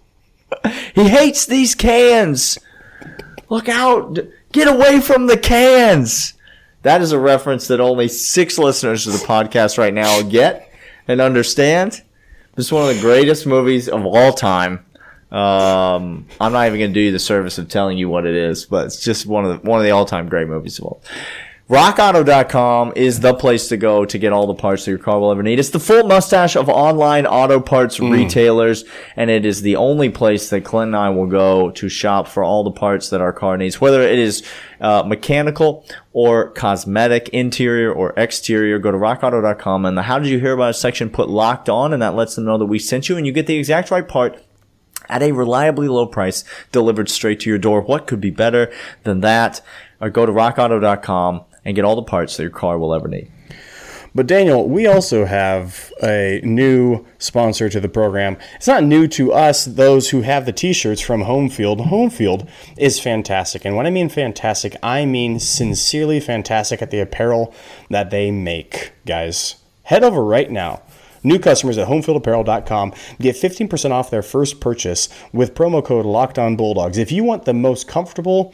he 0.93 1.09
hates 1.09 1.47
these 1.47 1.73
cans. 1.73 2.59
Look 3.49 3.67
out. 3.67 4.19
Get 4.53 4.67
away 4.67 5.01
from 5.01 5.27
the 5.27 5.37
cans. 5.37 6.35
That 6.83 7.01
is 7.01 7.11
a 7.11 7.19
reference 7.19 7.67
that 7.67 7.79
only 7.79 8.07
six 8.07 8.57
listeners 8.57 9.03
to 9.05 9.09
the 9.09 9.17
podcast 9.17 9.77
right 9.77 9.93
now 9.93 10.21
get 10.21 10.71
and 11.07 11.19
understand. 11.19 12.03
This 12.55 12.67
is 12.67 12.71
one 12.71 12.87
of 12.87 12.95
the 12.95 13.01
greatest 13.01 13.47
movies 13.47 13.89
of 13.89 14.05
all 14.05 14.31
time. 14.31 14.85
Um, 15.31 16.27
I'm 16.39 16.53
not 16.53 16.67
even 16.67 16.79
going 16.79 16.91
to 16.91 16.93
do 16.93 17.05
you 17.05 17.11
the 17.11 17.17
service 17.17 17.57
of 17.57 17.67
telling 17.67 17.97
you 17.97 18.07
what 18.07 18.27
it 18.27 18.35
is, 18.35 18.65
but 18.65 18.85
it's 18.85 19.03
just 19.03 19.25
one 19.25 19.43
of 19.43 19.61
the, 19.63 19.67
one 19.67 19.79
of 19.79 19.85
the 19.85 19.91
all 19.91 20.05
time 20.05 20.29
great 20.29 20.47
movies 20.47 20.77
of 20.77 20.85
all. 20.85 21.01
RockAuto.com 21.69 22.91
is 22.97 23.21
the 23.21 23.33
place 23.33 23.69
to 23.69 23.77
go 23.77 24.03
to 24.03 24.17
get 24.17 24.33
all 24.33 24.47
the 24.47 24.53
parts 24.53 24.83
that 24.83 24.91
your 24.91 24.99
car 24.99 25.17
will 25.17 25.31
ever 25.31 25.41
need. 25.41 25.59
It's 25.59 25.69
the 25.69 25.79
full 25.79 26.05
mustache 26.05 26.57
of 26.57 26.67
online 26.67 27.25
auto 27.25 27.61
parts 27.61 28.01
retailers, 28.01 28.83
and 29.15 29.29
it 29.29 29.45
is 29.45 29.61
the 29.61 29.77
only 29.77 30.09
place 30.09 30.49
that 30.49 30.65
Clint 30.65 30.89
and 30.89 30.95
I 30.97 31.09
will 31.11 31.25
go 31.25 31.71
to 31.71 31.87
shop 31.87 32.27
for 32.27 32.43
all 32.43 32.65
the 32.65 32.71
parts 32.71 33.09
that 33.11 33.21
our 33.21 33.31
car 33.31 33.55
needs, 33.55 33.79
whether 33.79 34.01
it 34.01 34.19
is 34.19 34.43
uh, 34.81 35.03
mechanical 35.03 35.85
or 36.11 36.51
cosmetic, 36.51 37.29
interior 37.29 37.93
or 37.93 38.13
exterior. 38.17 38.77
Go 38.77 38.91
to 38.91 38.97
RockAuto.com 38.97 39.85
and 39.85 39.97
the 39.97 40.03
How 40.03 40.19
Did 40.19 40.27
You 40.27 40.41
Hear 40.41 40.53
About 40.53 40.71
Us 40.71 40.81
section 40.81 41.09
put 41.09 41.29
locked 41.29 41.69
on, 41.69 41.93
and 41.93 42.01
that 42.01 42.13
lets 42.13 42.35
them 42.35 42.43
know 42.43 42.57
that 42.57 42.65
we 42.65 42.77
sent 42.77 43.07
you, 43.07 43.15
and 43.15 43.25
you 43.25 43.31
get 43.31 43.47
the 43.47 43.55
exact 43.55 43.89
right 43.89 44.05
part 44.07 44.37
at 45.07 45.23
a 45.23 45.31
reliably 45.31 45.87
low 45.87 46.07
price 46.07 46.43
delivered 46.73 47.07
straight 47.07 47.39
to 47.39 47.49
your 47.49 47.57
door. 47.57 47.79
What 47.79 48.05
could 48.05 48.19
be 48.19 48.31
better 48.31 48.69
than 49.03 49.21
that? 49.21 49.61
Or 50.01 50.09
go 50.09 50.25
to 50.25 50.31
rockauto.com 50.33 51.45
and 51.65 51.75
get 51.75 51.85
all 51.85 51.95
the 51.95 52.03
parts 52.03 52.37
that 52.37 52.43
your 52.43 52.51
car 52.51 52.77
will 52.77 52.93
ever 52.93 53.07
need. 53.07 53.31
But 54.15 54.27
Daniel, 54.27 54.69
we 54.69 54.85
also 54.85 55.25
have 55.25 55.91
a 56.03 56.39
new 56.43 57.03
sponsor 57.17 57.67
to 57.69 57.79
the 57.79 57.89
program. 57.89 58.37
It's 58.55 58.67
not 58.67 58.83
new 58.83 59.07
to 59.07 59.33
us, 59.33 59.65
those 59.65 60.11
who 60.11 60.21
have 60.21 60.45
the 60.45 60.51
t-shirts 60.51 61.01
from 61.01 61.21
Home 61.21 61.49
Field. 61.49 61.81
Home 61.81 62.11
Field 62.11 62.47
is 62.77 62.99
fantastic. 62.99 63.65
And 63.65 63.75
when 63.75 63.87
I 63.87 63.89
mean 63.89 64.09
fantastic, 64.09 64.75
I 64.83 65.05
mean 65.05 65.39
sincerely 65.39 66.19
fantastic 66.19 66.79
at 66.79 66.91
the 66.91 66.99
apparel 66.99 67.55
that 67.89 68.11
they 68.11 68.29
make, 68.29 68.91
guys. 69.07 69.55
Head 69.83 70.03
over 70.03 70.23
right 70.23 70.51
now. 70.51 70.83
New 71.23 71.39
customers 71.39 71.77
at 71.77 71.87
homefieldapparel.com 71.87 72.93
get 73.19 73.35
15% 73.35 73.91
off 73.91 74.11
their 74.11 74.21
first 74.21 74.59
purchase 74.59 75.09
with 75.31 75.55
promo 75.55 75.83
code 75.83 76.05
Locked 76.05 76.37
On 76.37 76.55
Bulldogs. 76.55 76.97
If 76.97 77.11
you 77.11 77.23
want 77.23 77.45
the 77.45 77.53
most 77.53 77.87
comfortable, 77.87 78.53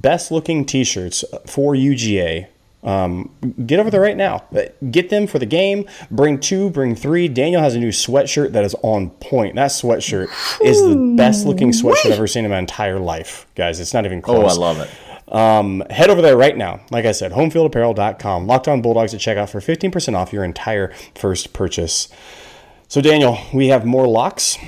best 0.00 0.30
looking 0.30 0.64
t-shirts 0.64 1.24
for 1.46 1.74
UGA, 1.74 2.46
um, 2.82 3.30
get 3.66 3.80
over 3.80 3.90
there 3.90 4.00
right 4.00 4.16
now. 4.16 4.44
Get 4.90 5.08
them 5.08 5.26
for 5.26 5.38
the 5.38 5.46
game. 5.46 5.88
Bring 6.10 6.38
two, 6.38 6.68
bring 6.68 6.94
three. 6.94 7.28
Daniel 7.28 7.62
has 7.62 7.74
a 7.74 7.78
new 7.78 7.88
sweatshirt 7.88 8.52
that 8.52 8.62
is 8.64 8.74
on 8.82 9.08
point. 9.10 9.54
That 9.54 9.70
sweatshirt 9.70 10.28
is 10.62 10.82
the 10.82 11.14
best 11.16 11.46
looking 11.46 11.70
sweatshirt 11.70 12.06
I've 12.06 12.12
ever 12.12 12.26
seen 12.26 12.44
in 12.44 12.50
my 12.50 12.58
entire 12.58 12.98
life, 12.98 13.46
guys. 13.54 13.80
It's 13.80 13.94
not 13.94 14.04
even 14.04 14.18
Oh, 14.18 14.22
close. 14.22 14.58
I 14.58 14.60
love 14.60 14.80
it. 14.80 14.90
Um, 15.32 15.82
head 15.88 16.10
over 16.10 16.20
there 16.20 16.36
right 16.36 16.54
now. 16.54 16.80
Like 16.90 17.06
I 17.06 17.12
said, 17.12 17.32
homefieldapparel.com. 17.32 18.46
Locked 18.46 18.68
on 18.68 18.82
Bulldogs 18.82 19.14
at 19.14 19.20
checkout 19.20 19.48
for 19.48 19.60
15% 19.60 20.14
off 20.14 20.34
your 20.34 20.44
entire 20.44 20.92
first 21.14 21.54
purchase. 21.54 22.08
So, 22.88 23.00
Daniel, 23.00 23.38
we 23.54 23.68
have 23.68 23.86
more 23.86 24.06
locks. 24.06 24.58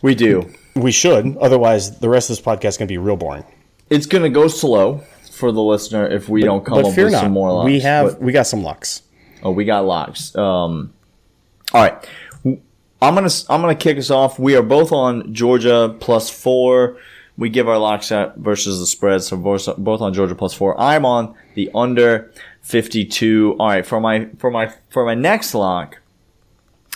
We 0.00 0.14
do. 0.14 0.50
We 0.74 0.90
should. 0.90 1.36
Otherwise, 1.36 1.98
the 1.98 2.08
rest 2.08 2.30
of 2.30 2.36
this 2.36 2.44
podcast 2.44 2.68
is 2.68 2.76
going 2.78 2.88
to 2.88 2.92
be 2.92 2.98
real 2.98 3.16
boring. 3.16 3.44
It's 3.90 4.06
going 4.06 4.22
to 4.22 4.30
go 4.30 4.48
slow 4.48 5.02
for 5.32 5.52
the 5.52 5.62
listener 5.62 6.06
if 6.06 6.28
we 6.28 6.42
don't 6.42 6.64
come 6.64 6.82
but 6.82 6.90
up 6.90 6.96
with 6.96 7.12
not. 7.12 7.22
some 7.22 7.32
more 7.32 7.52
locks. 7.52 7.66
we 7.66 7.80
have 7.80 8.12
But- 8.12 8.22
we 8.22 8.32
got 8.32 8.46
some 8.46 8.62
locks. 8.62 9.02
Oh, 9.42 9.50
we 9.50 9.64
got 9.64 9.84
locks. 9.86 10.34
Um, 10.36 10.92
all 11.72 11.82
right. 11.82 12.08
I'm 13.02 13.14
gonna 13.14 13.30
I'm 13.48 13.62
gonna 13.62 13.74
kick 13.74 13.96
us 13.96 14.10
off. 14.10 14.38
We 14.38 14.54
are 14.56 14.62
both 14.62 14.92
on 14.92 15.32
Georgia 15.32 15.96
plus 16.00 16.28
four. 16.28 16.98
We 17.38 17.48
give 17.48 17.66
our 17.66 17.78
locks 17.78 18.12
at 18.12 18.36
versus 18.36 18.78
the 18.78 18.86
spread, 18.86 19.22
so 19.22 19.38
both 19.38 19.66
both 19.78 20.02
on 20.02 20.12
Georgia 20.12 20.34
plus 20.34 20.52
four. 20.52 20.78
I'm 20.78 21.06
on 21.06 21.34
the 21.54 21.70
under 21.74 22.30
52. 22.60 23.56
All 23.58 23.68
right, 23.68 23.86
for 23.86 23.98
my 24.00 24.28
for 24.36 24.50
my 24.50 24.70
for 24.90 25.06
my 25.06 25.14
next 25.14 25.54
lock, 25.54 26.00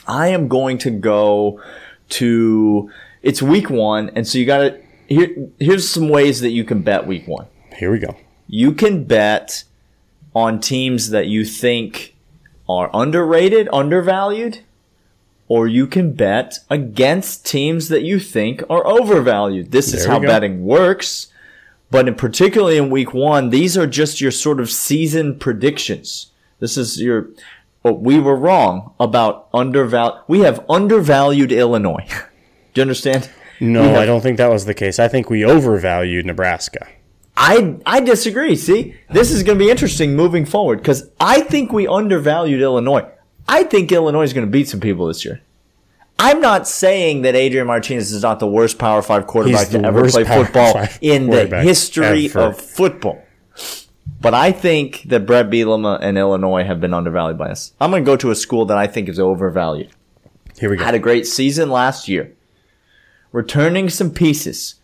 I 0.06 0.28
am 0.28 0.48
going 0.48 0.76
to 0.78 0.90
go 0.90 1.62
to 2.10 2.90
it's 3.22 3.40
week 3.40 3.70
one, 3.70 4.10
and 4.14 4.28
so 4.28 4.36
you 4.36 4.44
got 4.44 4.58
to 4.58 4.78
here. 5.08 5.48
Here's 5.58 5.88
some 5.88 6.08
ways 6.08 6.40
that 6.40 6.50
you 6.50 6.64
can 6.64 6.82
bet 6.82 7.06
week 7.06 7.26
one 7.26 7.46
Here 7.76 7.90
we 7.90 7.98
go. 7.98 8.16
you 8.46 8.72
can 8.72 9.04
bet 9.04 9.64
on 10.34 10.60
teams 10.60 11.10
that 11.10 11.26
you 11.26 11.44
think 11.44 12.14
are 12.68 12.90
underrated, 12.92 13.68
undervalued, 13.72 14.60
or 15.48 15.68
you 15.68 15.86
can 15.86 16.12
bet 16.12 16.58
against 16.70 17.46
teams 17.46 17.88
that 17.88 18.02
you 18.02 18.18
think 18.18 18.62
are 18.70 18.86
overvalued. 18.86 19.70
This 19.70 19.92
is 19.92 20.06
how 20.06 20.18
go. 20.18 20.26
betting 20.26 20.64
works. 20.64 21.28
But 21.90 22.08
in 22.08 22.14
particularly 22.14 22.76
in 22.78 22.90
week 22.90 23.12
one, 23.14 23.50
these 23.50 23.76
are 23.76 23.86
just 23.86 24.20
your 24.20 24.32
sort 24.32 24.58
of 24.58 24.70
season 24.70 25.38
predictions. 25.38 26.32
This 26.58 26.76
is 26.76 27.00
your, 27.00 27.28
oh, 27.84 27.92
we 27.92 28.18
were 28.18 28.34
wrong 28.34 28.94
about 28.98 29.48
undervalued. 29.54 30.22
We 30.26 30.40
have 30.40 30.64
undervalued 30.68 31.52
Illinois. 31.52 32.06
Do 32.74 32.80
you 32.80 32.82
understand? 32.82 33.30
No, 33.60 33.82
have- 33.82 33.96
I 33.96 34.06
don't 34.06 34.20
think 34.20 34.38
that 34.38 34.50
was 34.50 34.64
the 34.64 34.74
case. 34.74 34.98
I 34.98 35.08
think 35.08 35.30
we 35.30 35.44
overvalued 35.44 36.26
Nebraska. 36.26 36.86
I 37.36 37.76
I 37.84 38.00
disagree. 38.00 38.54
See, 38.56 38.94
this 39.10 39.30
is 39.30 39.42
going 39.42 39.58
to 39.58 39.64
be 39.64 39.70
interesting 39.70 40.14
moving 40.14 40.44
forward 40.44 40.78
because 40.78 41.10
I 41.18 41.40
think 41.40 41.72
we 41.72 41.86
undervalued 41.86 42.60
Illinois. 42.60 43.08
I 43.48 43.64
think 43.64 43.90
Illinois 43.90 44.22
is 44.22 44.32
going 44.32 44.46
to 44.46 44.50
beat 44.50 44.68
some 44.68 44.80
people 44.80 45.06
this 45.06 45.24
year. 45.24 45.40
I'm 46.18 46.40
not 46.40 46.68
saying 46.68 47.22
that 47.22 47.34
Adrian 47.34 47.66
Martinez 47.66 48.12
is 48.12 48.22
not 48.22 48.38
the 48.38 48.46
worst 48.46 48.78
Power 48.78 49.02
Five 49.02 49.26
quarterback 49.26 49.68
to 49.68 49.84
ever 49.84 50.08
play 50.08 50.24
football 50.24 50.86
in 51.00 51.28
the 51.28 51.60
history 51.62 52.26
ever. 52.26 52.40
of 52.40 52.60
football. 52.60 53.20
But 54.20 54.32
I 54.32 54.52
think 54.52 55.02
that 55.06 55.26
Bret 55.26 55.50
Bielema 55.50 55.98
and 56.00 56.16
Illinois 56.16 56.64
have 56.64 56.80
been 56.80 56.94
undervalued 56.94 57.36
by 57.36 57.50
us. 57.50 57.72
I'm 57.80 57.90
going 57.90 58.04
to 58.04 58.06
go 58.06 58.16
to 58.16 58.30
a 58.30 58.34
school 58.34 58.64
that 58.66 58.78
I 58.78 58.86
think 58.86 59.08
is 59.08 59.18
overvalued 59.18 59.90
Here 60.58 60.70
we 60.70 60.76
go. 60.76 60.84
had 60.84 60.94
a 60.94 60.98
great 60.98 61.26
season 61.26 61.68
last 61.68 62.08
year. 62.08 62.32
Returning 63.34 63.90
some 63.90 64.12
pieces. 64.12 64.76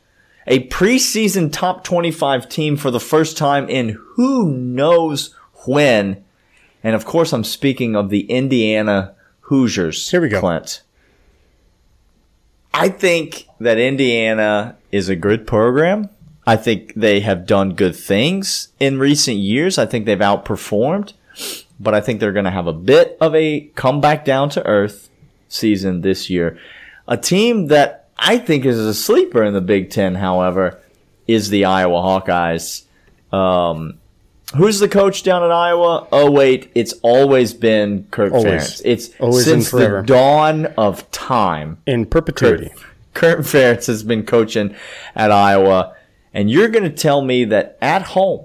A 0.48 0.66
preseason 0.66 1.52
top 1.52 1.84
25 1.84 2.48
team 2.48 2.76
for 2.76 2.90
the 2.90 2.98
first 2.98 3.38
time 3.38 3.68
in 3.68 3.90
who 4.16 4.50
knows 4.50 5.32
when. 5.66 6.24
And 6.82 6.96
of 6.96 7.04
course, 7.04 7.32
I'm 7.32 7.44
speaking 7.44 7.94
of 7.94 8.10
the 8.10 8.28
Indiana 8.28 9.14
Hoosiers. 9.42 10.10
Here 10.10 10.20
we 10.20 10.28
go. 10.28 10.40
Clint. 10.40 10.82
I 12.74 12.88
think 12.88 13.46
that 13.60 13.78
Indiana 13.78 14.76
is 14.90 15.08
a 15.08 15.14
good 15.14 15.46
program. 15.46 16.08
I 16.44 16.56
think 16.56 16.94
they 16.94 17.20
have 17.20 17.46
done 17.46 17.74
good 17.74 17.94
things 17.94 18.72
in 18.80 18.98
recent 18.98 19.36
years. 19.36 19.78
I 19.78 19.86
think 19.86 20.06
they've 20.06 20.18
outperformed. 20.18 21.12
but 21.78 21.94
I 21.94 22.00
think 22.00 22.18
they're 22.18 22.32
going 22.32 22.46
to 22.46 22.50
have 22.50 22.66
a 22.66 22.72
bit 22.72 23.16
of 23.20 23.32
a 23.36 23.70
comeback 23.76 24.24
down 24.24 24.50
to 24.50 24.66
earth 24.66 25.08
season 25.48 26.00
this 26.00 26.28
year. 26.28 26.58
A 27.06 27.16
team 27.16 27.68
that 27.68 28.09
I 28.22 28.36
think 28.38 28.64
is 28.66 28.78
a 28.78 28.92
sleeper 28.94 29.42
in 29.42 29.54
the 29.54 29.60
Big 29.62 29.90
Ten, 29.90 30.14
however, 30.16 30.78
is 31.26 31.48
the 31.48 31.64
Iowa 31.64 32.00
Hawkeyes. 32.02 32.84
Um, 33.32 33.94
who's 34.54 34.78
the 34.78 34.88
coach 34.88 35.22
down 35.22 35.42
in 35.42 35.50
Iowa? 35.50 36.06
Oh 36.12 36.30
wait, 36.30 36.70
it's 36.74 36.92
always 37.02 37.54
been 37.54 38.06
Kirk 38.10 38.32
Always. 38.32 38.44
Ferentz. 38.62 38.82
It's 38.84 39.10
Always 39.20 39.44
since 39.44 39.70
the 39.70 40.02
dawn 40.04 40.66
of 40.76 41.10
time. 41.10 41.78
In 41.86 42.04
perpetuity. 42.06 42.70
Kirk 43.14 43.40
Ferentz 43.40 43.86
has 43.86 44.02
been 44.02 44.24
coaching 44.24 44.74
at 45.16 45.30
Iowa, 45.32 45.96
and 46.34 46.50
you're 46.50 46.68
going 46.68 46.84
to 46.84 46.90
tell 46.90 47.22
me 47.22 47.44
that 47.46 47.78
at 47.80 48.02
home 48.02 48.44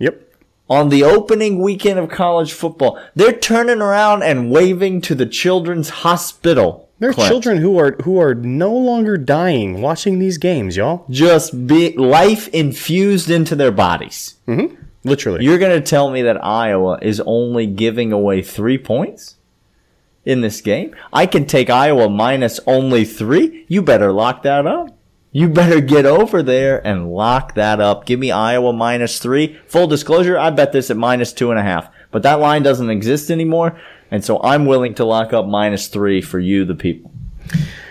Yep. 0.00 0.20
on 0.68 0.88
the 0.88 1.04
opening 1.04 1.62
weekend 1.62 1.98
of 2.00 2.10
college 2.10 2.52
football, 2.52 2.98
they're 3.14 3.32
turning 3.32 3.80
around 3.80 4.22
and 4.24 4.50
waving 4.50 5.00
to 5.02 5.14
the 5.14 5.26
Children's 5.26 5.88
Hospital. 5.90 6.81
There 7.02 7.10
are 7.10 7.14
Clint. 7.14 7.30
children 7.30 7.58
who 7.58 7.80
are 7.80 7.96
who 8.04 8.20
are 8.20 8.32
no 8.32 8.72
longer 8.72 9.16
dying 9.16 9.82
watching 9.82 10.20
these 10.20 10.38
games, 10.38 10.76
y'all. 10.76 11.04
just 11.10 11.66
be 11.66 11.96
life 11.96 12.46
infused 12.48 13.28
into 13.28 13.56
their 13.56 13.72
bodies. 13.72 14.36
Mm-hmm. 14.46 14.76
Literally. 15.02 15.44
You're 15.44 15.58
going 15.58 15.76
to 15.76 15.84
tell 15.84 16.10
me 16.10 16.22
that 16.22 16.44
Iowa 16.44 17.00
is 17.02 17.20
only 17.26 17.66
giving 17.66 18.12
away 18.12 18.40
three 18.40 18.78
points 18.78 19.34
in 20.24 20.42
this 20.42 20.60
game? 20.60 20.94
I 21.12 21.26
can 21.26 21.44
take 21.44 21.68
Iowa 21.68 22.08
minus 22.08 22.60
only 22.68 23.04
three. 23.04 23.64
You 23.66 23.82
better 23.82 24.12
lock 24.12 24.44
that 24.44 24.64
up. 24.64 24.96
You 25.32 25.48
better 25.48 25.80
get 25.80 26.06
over 26.06 26.40
there 26.40 26.86
and 26.86 27.10
lock 27.10 27.56
that 27.56 27.80
up. 27.80 28.06
Give 28.06 28.20
me 28.20 28.30
Iowa 28.30 28.72
minus 28.72 29.18
three. 29.18 29.58
Full 29.66 29.88
disclosure, 29.88 30.38
I 30.38 30.50
bet 30.50 30.70
this 30.70 30.88
at 30.88 30.96
minus 30.96 31.32
two 31.32 31.50
and 31.50 31.58
a 31.58 31.64
half. 31.64 31.88
But 32.12 32.22
that 32.22 32.38
line 32.38 32.62
doesn't 32.62 32.90
exist 32.90 33.28
anymore. 33.28 33.76
And 34.12 34.22
so 34.22 34.40
I'm 34.42 34.66
willing 34.66 34.92
to 34.96 35.06
lock 35.06 35.32
up 35.32 35.46
minus 35.46 35.88
three 35.88 36.20
for 36.20 36.38
you, 36.38 36.66
the 36.66 36.74
people. 36.74 37.10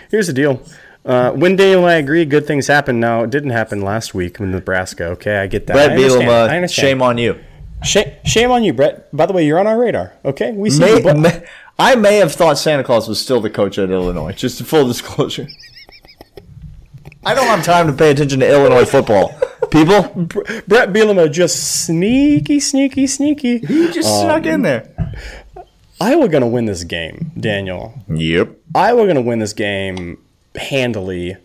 Here's 0.08 0.28
the 0.28 0.32
deal. 0.32 0.62
Uh, 1.04 1.32
when 1.32 1.60
and 1.60 1.84
I 1.84 1.94
agree, 1.94 2.24
good 2.24 2.46
things 2.46 2.68
happen. 2.68 3.00
Now, 3.00 3.24
it 3.24 3.30
didn't 3.30 3.50
happen 3.50 3.82
last 3.82 4.14
week 4.14 4.38
in 4.38 4.52
Nebraska. 4.52 5.06
Okay, 5.08 5.38
I 5.38 5.48
get 5.48 5.66
that. 5.66 5.72
Bret. 5.72 5.98
Bielema, 5.98 6.72
shame 6.72 7.02
on 7.02 7.18
you. 7.18 7.40
Shame, 7.82 8.12
shame 8.24 8.52
on 8.52 8.62
you, 8.62 8.72
Bret. 8.72 9.14
By 9.14 9.26
the 9.26 9.32
way, 9.32 9.44
you're 9.44 9.58
on 9.58 9.66
our 9.66 9.76
radar. 9.76 10.12
Okay, 10.24 10.52
we 10.52 10.70
see 10.70 10.78
May, 10.78 11.02
you. 11.02 11.14
May- 11.14 11.44
I 11.76 11.96
may 11.96 12.18
have 12.18 12.32
thought 12.32 12.56
Santa 12.56 12.84
Claus 12.84 13.08
was 13.08 13.20
still 13.20 13.40
the 13.40 13.50
coach 13.50 13.76
at 13.78 13.90
Illinois. 13.90 14.30
Just 14.30 14.60
a 14.60 14.64
full 14.64 14.86
disclosure. 14.86 15.48
I 17.24 17.34
don't 17.34 17.46
have 17.46 17.64
time 17.64 17.88
to 17.88 17.92
pay 17.92 18.12
attention 18.12 18.38
to 18.40 18.48
Illinois 18.48 18.84
football. 18.84 19.34
People, 19.70 20.02
Bret 20.66 20.92
Bielema 20.92 21.32
just 21.32 21.84
sneaky, 21.84 22.60
sneaky, 22.60 23.08
sneaky. 23.08 23.58
he 23.58 23.90
just 23.90 24.20
snuck 24.20 24.44
in 24.44 24.62
there. 24.62 24.88
Iowa 26.02 26.28
gonna 26.28 26.48
win 26.48 26.64
this 26.64 26.82
game, 26.82 27.30
Daniel. 27.38 27.94
Yep. 28.08 28.56
Iowa 28.74 29.06
gonna 29.06 29.20
win 29.20 29.38
this 29.38 29.52
game 29.52 30.18
handily. 30.56 31.36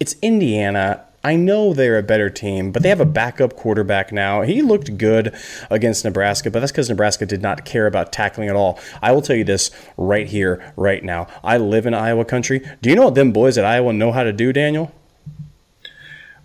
It's 0.00 0.16
Indiana. 0.22 1.04
I 1.22 1.36
know 1.36 1.74
they're 1.74 1.98
a 1.98 2.02
better 2.02 2.30
team, 2.30 2.72
but 2.72 2.82
they 2.82 2.88
have 2.88 3.02
a 3.02 3.04
backup 3.04 3.54
quarterback 3.54 4.10
now. 4.10 4.40
He 4.40 4.62
looked 4.62 4.96
good 4.96 5.36
against 5.70 6.06
Nebraska, 6.06 6.50
but 6.50 6.60
that's 6.60 6.72
because 6.72 6.88
Nebraska 6.88 7.26
did 7.26 7.42
not 7.42 7.66
care 7.66 7.86
about 7.86 8.14
tackling 8.14 8.48
at 8.48 8.56
all. 8.56 8.80
I 9.02 9.12
will 9.12 9.20
tell 9.20 9.36
you 9.36 9.44
this 9.44 9.70
right 9.98 10.26
here, 10.26 10.72
right 10.74 11.04
now. 11.04 11.26
I 11.44 11.58
live 11.58 11.84
in 11.84 11.92
Iowa 11.92 12.24
country. 12.24 12.66
Do 12.80 12.88
you 12.88 12.96
know 12.96 13.04
what 13.04 13.14
them 13.14 13.30
boys 13.30 13.58
at 13.58 13.66
Iowa 13.66 13.92
know 13.92 14.10
how 14.10 14.22
to 14.22 14.32
do, 14.32 14.54
Daniel? 14.54 14.90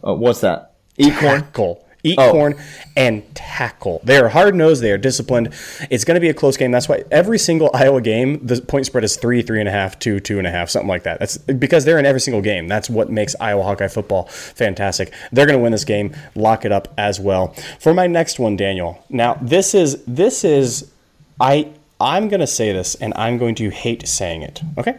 Uh, 0.06 0.16
what's 0.16 0.42
that? 0.42 0.76
Eat 0.98 1.16
corn. 1.16 1.44
Tackle. 1.44 1.87
Eat 2.04 2.18
Oh. 2.20 2.32
corn 2.32 2.56
and 2.96 3.24
tackle. 3.36 4.00
They 4.04 4.18
are 4.18 4.30
hard 4.30 4.56
nosed. 4.56 4.82
They 4.84 4.92
are 4.92 4.98
disciplined. 4.98 5.54
It's 5.90 6.04
going 6.04 6.16
to 6.16 6.22
be 6.22 6.30
a 6.30 6.34
close 6.34 6.56
game. 6.56 6.72
That's 6.72 6.88
why 6.88 7.04
every 7.12 7.40
single 7.40 7.70
Iowa 7.74 8.02
game, 8.02 8.40
the 8.46 8.62
point 8.62 8.86
spread 8.86 9.04
is 9.04 9.18
three, 9.18 9.42
three 9.42 9.60
and 9.60 9.68
a 9.68 9.72
half, 9.72 9.98
two, 10.00 10.20
two 10.20 10.38
and 10.38 10.46
a 10.48 10.52
half, 10.52 10.70
something 10.70 10.88
like 10.88 11.04
that. 11.04 11.20
That's 11.20 11.38
because 11.38 11.86
they're 11.86 12.00
in 12.00 12.06
every 12.06 12.22
single 12.22 12.42
game. 12.42 12.68
That's 12.68 12.90
what 12.90 13.10
makes 13.10 13.36
Iowa 13.40 13.64
Hawkeye 13.64 13.88
football 13.88 14.26
fantastic. 14.26 15.12
They're 15.32 15.46
going 15.48 15.58
to 15.58 15.64
win 15.64 15.72
this 15.72 15.86
game. 15.86 16.16
Lock 16.36 16.66
it 16.66 16.72
up 16.72 16.94
as 16.98 17.20
well. 17.20 17.54
For 17.80 17.94
my 17.94 18.08
next 18.08 18.40
one, 18.40 18.56
Daniel. 18.56 19.04
Now 19.10 19.36
this 19.42 19.74
is 19.74 20.04
this 20.06 20.44
is 20.44 20.92
I 21.40 21.70
I'm 22.00 22.30
going 22.30 22.42
to 22.42 22.48
say 22.48 22.72
this 22.74 22.94
and 22.96 23.12
I'm 23.16 23.38
going 23.40 23.56
to 23.56 23.70
hate 23.70 24.08
saying 24.08 24.44
it. 24.44 24.62
Okay. 24.78 24.98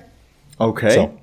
Okay. 0.61 0.90
So 0.94 1.18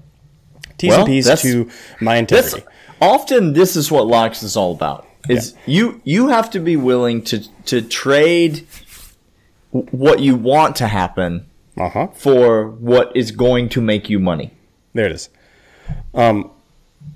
T's 0.77 0.89
Well, 0.89 0.99
and 1.01 1.07
P's 1.07 1.41
to 1.41 1.69
my 1.99 2.21
This, 2.21 2.53
integrity. 2.53 2.65
often, 3.01 3.53
this 3.53 3.75
is 3.75 3.91
what 3.91 4.07
locks 4.07 4.41
is 4.41 4.55
all 4.57 4.71
about. 4.73 5.05
Is 5.29 5.55
you 5.65 6.01
you 6.03 6.27
have 6.29 6.49
to 6.51 6.59
be 6.59 6.75
willing 6.77 7.21
to 7.23 7.39
to 7.65 7.81
trade 7.81 8.67
what 9.71 10.19
you 10.19 10.35
want 10.35 10.75
to 10.77 10.87
happen 10.87 11.45
Uh 11.77 11.89
huh. 11.89 12.07
for 12.13 12.67
what 12.69 13.15
is 13.15 13.31
going 13.31 13.69
to 13.69 13.81
make 13.81 14.09
you 14.09 14.19
money. 14.19 14.51
There 14.93 15.05
it 15.05 15.11
is. 15.11 15.29
Um, 16.13 16.51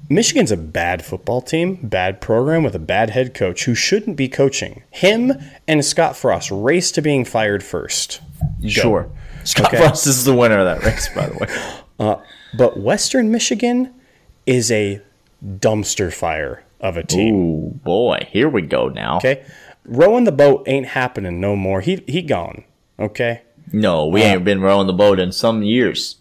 Michigan's 0.09 0.51
a 0.51 0.57
bad 0.57 1.05
football 1.05 1.41
team, 1.41 1.75
bad 1.83 2.19
program 2.19 2.63
with 2.63 2.75
a 2.75 2.79
bad 2.79 3.11
head 3.11 3.33
coach 3.33 3.65
who 3.65 3.75
shouldn't 3.75 4.17
be 4.17 4.27
coaching. 4.27 4.83
Him 4.91 5.33
and 5.67 5.85
Scott 5.85 6.17
Frost 6.17 6.49
race 6.51 6.91
to 6.93 7.01
being 7.01 7.25
fired 7.25 7.63
first. 7.63 8.21
Sure. 8.67 9.09
Scott 9.43 9.67
Okay. 9.67 9.77
Frost 9.77 10.07
is 10.07 10.25
the 10.25 10.35
winner 10.35 10.59
of 10.59 10.65
that 10.65 10.83
race, 10.85 11.07
by 11.15 11.27
the 11.27 11.37
way. 11.37 12.15
But 12.57 12.79
Western 12.79 13.29
Michigan 13.29 13.93
is 14.47 14.71
a 14.71 15.01
dumpster 15.45 16.11
fire 16.11 16.63
of 16.79 16.97
a 16.97 17.03
team. 17.03 17.35
Ooh, 17.35 17.69
boy. 17.83 18.27
Here 18.31 18.49
we 18.49 18.61
go 18.61 18.89
now. 18.89 19.17
Okay, 19.17 19.45
rowing 19.85 20.23
the 20.23 20.31
boat 20.31 20.63
ain't 20.67 20.87
happening 20.87 21.39
no 21.39 21.55
more. 21.55 21.81
He 21.81 22.03
he 22.07 22.21
gone. 22.21 22.63
Okay. 22.97 23.41
No, 23.71 24.07
we 24.07 24.23
uh, 24.23 24.25
ain't 24.25 24.43
been 24.43 24.61
rowing 24.61 24.87
the 24.87 24.93
boat 24.93 25.19
in 25.19 25.31
some 25.31 25.63
years. 25.63 26.17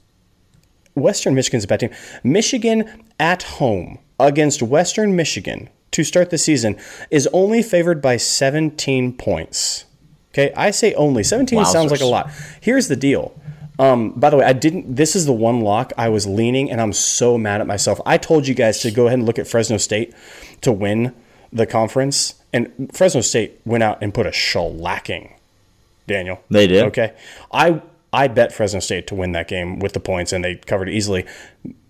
Western 0.95 1.35
Michigan's 1.35 1.65
a 1.65 1.67
bad 1.67 1.81
team. 1.81 1.91
Michigan 2.23 3.05
at 3.19 3.43
home 3.45 3.99
against 4.21 4.63
Western 4.63 5.17
Michigan 5.17 5.71
to 5.93 6.05
start 6.05 6.31
the 6.31 6.39
season 6.39 6.77
is 7.11 7.29
only 7.33 7.63
favored 7.63 8.03
by 8.03 8.17
17 8.17 9.17
points. 9.17 9.85
Okay, 10.33 10.53
I 10.57 10.71
say 10.71 10.95
only. 10.95 11.23
17 11.23 11.65
sounds 11.65 11.91
like 11.91 12.01
a 12.01 12.07
lot. 12.07 12.31
Here's 12.61 12.89
the 12.89 12.97
deal. 12.97 13.41
Um, 13.79 14.11
by 14.11 14.31
the 14.31 14.37
way, 14.37 14.45
I 14.45 14.53
didn't. 14.53 14.97
This 14.97 15.15
is 15.15 15.27
the 15.27 15.33
one 15.33 15.61
lock 15.61 15.93
I 15.97 16.09
was 16.09 16.27
leaning, 16.27 16.71
and 16.71 16.81
I'm 16.81 16.93
so 16.93 17.39
mad 17.39 17.61
at 17.61 17.67
myself. 17.67 18.01
I 18.05 18.19
told 18.19 18.49
you 18.49 18.55
guys 18.55 18.81
to 18.81 18.91
go 18.91 19.07
ahead 19.07 19.19
and 19.19 19.27
look 19.27 19.39
at 19.39 19.47
Fresno 19.47 19.77
State 19.77 20.13
to 20.63 20.73
win 20.73 21.15
the 21.53 21.67
conference, 21.67 22.43
and 22.53 22.91
Fresno 22.93 23.21
State 23.21 23.61
went 23.65 23.83
out 23.85 24.03
and 24.03 24.13
put 24.13 24.27
a 24.27 24.31
shellacking. 24.31 25.33
Daniel, 26.07 26.43
They 26.51 26.67
did? 26.67 26.85
Okay, 26.85 27.13
I 27.53 27.83
I 28.13 28.29
bet 28.29 28.53
Fresno 28.53 28.81
State 28.81 29.07
to 29.09 29.15
win 29.15 29.33
that 29.33 29.47
game 29.47 29.79
with 29.79 29.93
the 29.93 30.01
points, 30.01 30.33
and 30.33 30.43
they 30.45 30.57
covered 30.57 30.89
it 30.89 30.95
easily. 30.95 31.27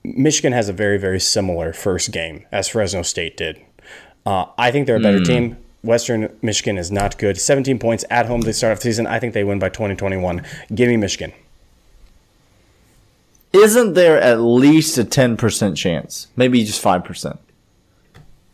Michigan 0.05 0.53
has 0.53 0.69
a 0.69 0.73
very 0.73 0.99
very 0.99 1.21
similar 1.21 1.73
first 1.73 2.13
game 2.13 2.45
as 2.53 2.69
Fresno 2.69 3.03
State 3.03 3.37
did. 3.37 3.61
Uh, 4.27 4.47
I 4.59 4.71
think 4.71 4.87
they're 4.87 4.97
a 4.97 5.01
better 5.01 5.21
team. 5.25 5.57
Western 5.83 6.37
Michigan 6.43 6.77
is 6.77 6.91
not 6.91 7.17
good. 7.17 7.39
17 7.39 7.79
points 7.79 8.05
at 8.11 8.27
home 8.27 8.43
to 8.43 8.53
start 8.53 8.73
off 8.73 8.79
the 8.79 8.83
season. 8.83 9.07
I 9.07 9.21
think 9.21 9.33
they 9.33 9.45
win 9.45 9.59
by 9.59 9.69
2021. 9.69 10.45
Give 10.75 10.89
me 10.89 10.97
Michigan. 10.97 11.33
Isn't 13.53 13.95
there 13.95 14.21
at 14.21 14.41
least 14.41 14.99
a 14.99 15.05
10% 15.05 15.77
chance? 15.77 16.29
Maybe 16.37 16.63
just 16.65 16.83
5%. 16.83 17.39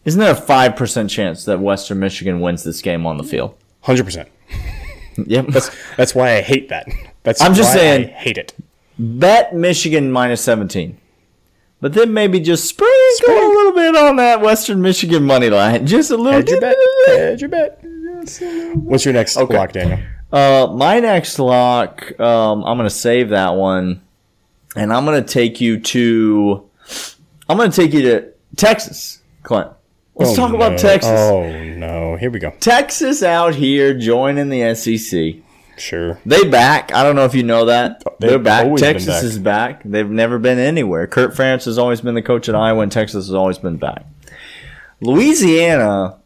Isn't 0.05 0.21
there 0.21 0.33
a 0.33 0.37
5% 0.37 1.11
chance 1.11 1.45
that 1.47 1.61
Western 1.61 1.99
Michigan 1.99 2.41
wins 2.41 2.63
this 2.63 2.81
game 2.83 3.07
on 3.07 3.17
the 3.17 3.25
field? 3.25 3.57
100%. 3.85 4.27
Yep. 5.27 5.47
That's 5.51 5.71
that's 5.97 6.15
why 6.15 6.37
I 6.37 6.41
hate 6.43 6.69
that. 6.71 6.87
That's 7.23 7.41
I'm 7.41 7.55
just 7.55 7.73
saying- 7.73 8.09
I 8.11 8.13
hate 8.13 8.37
it. 8.39 8.53
Bet 8.99 9.55
Michigan 9.55 10.11
minus 10.13 10.41
17. 10.43 10.99
But 11.81 11.93
then 11.93 12.13
maybe 12.15 12.41
just 12.41 12.65
sprinkle 12.67 12.95
a 13.29 13.49
little 13.55 13.73
bit 13.73 13.97
on 13.97 14.17
that 14.17 14.41
Western 14.41 14.81
Michigan 14.81 15.25
money 15.25 15.51
line. 15.51 15.87
Just 15.95 16.11
a 16.11 16.17
little 16.17 16.33
Hedge 16.41 16.49
your 16.49 16.61
bit. 16.61 16.77
bet. 17.07 17.19
Hedge 17.19 17.41
your 17.43 17.51
bet. 17.51 17.81
What's 18.77 19.05
your 19.05 19.13
next 19.13 19.37
lock, 19.37 19.73
Daniel? 19.73 19.99
Uh, 20.33 20.73
my 20.75 20.99
next 21.01 21.39
lock, 21.39 22.19
um, 22.19 22.65
I'm 22.65 22.79
gonna 22.79 22.89
save 22.89 23.29
that 23.31 23.51
one, 23.51 24.01
and 24.75 24.93
I'm 24.93 25.05
gonna 25.05 25.23
take 25.23 25.61
you 25.61 25.81
to, 25.81 26.69
I'm 27.49 27.57
gonna 27.57 27.71
take 27.73 27.93
you 27.93 28.03
to 28.03 28.29
Texas, 28.57 29.21
Clint. 29.43 29.69
Let's 30.17 30.33
Oh, 30.33 30.37
talk 30.37 30.51
no. 30.53 30.57
about 30.57 30.79
Texas. 30.79 31.11
Oh 31.11 31.51
no! 31.51 32.17
Here 32.17 32.31
we 32.31 32.39
go. 32.39 32.53
Texas 32.61 33.23
out 33.23 33.55
here 33.57 33.93
joining 33.95 34.49
the 34.49 34.75
SEC. 34.75 35.43
Sure. 35.77 36.21
They 36.25 36.45
back. 36.49 36.95
I 36.95 37.03
don't 37.03 37.17
know 37.17 37.25
if 37.25 37.35
you 37.35 37.43
know 37.43 37.65
that. 37.65 38.05
Oh, 38.07 38.15
they've 38.21 38.31
They're 38.31 38.39
back. 38.39 38.77
Texas 38.77 39.07
back. 39.17 39.25
is 39.25 39.39
back. 39.41 39.83
They've 39.85 40.09
never 40.09 40.39
been 40.39 40.61
anywhere. 40.61 41.09
Kirk 41.09 41.35
Ferentz 41.35 41.65
has 41.65 41.79
always 41.79 42.01
been 42.01 42.15
the 42.15 42.23
coach 42.23 42.49
at 42.49 42.55
Iowa, 42.55 42.83
and 42.83 42.93
Texas 42.93 43.27
has 43.27 43.35
always 43.35 43.59
been 43.59 43.77
back. 43.77 44.05
Louisiana 45.01 46.19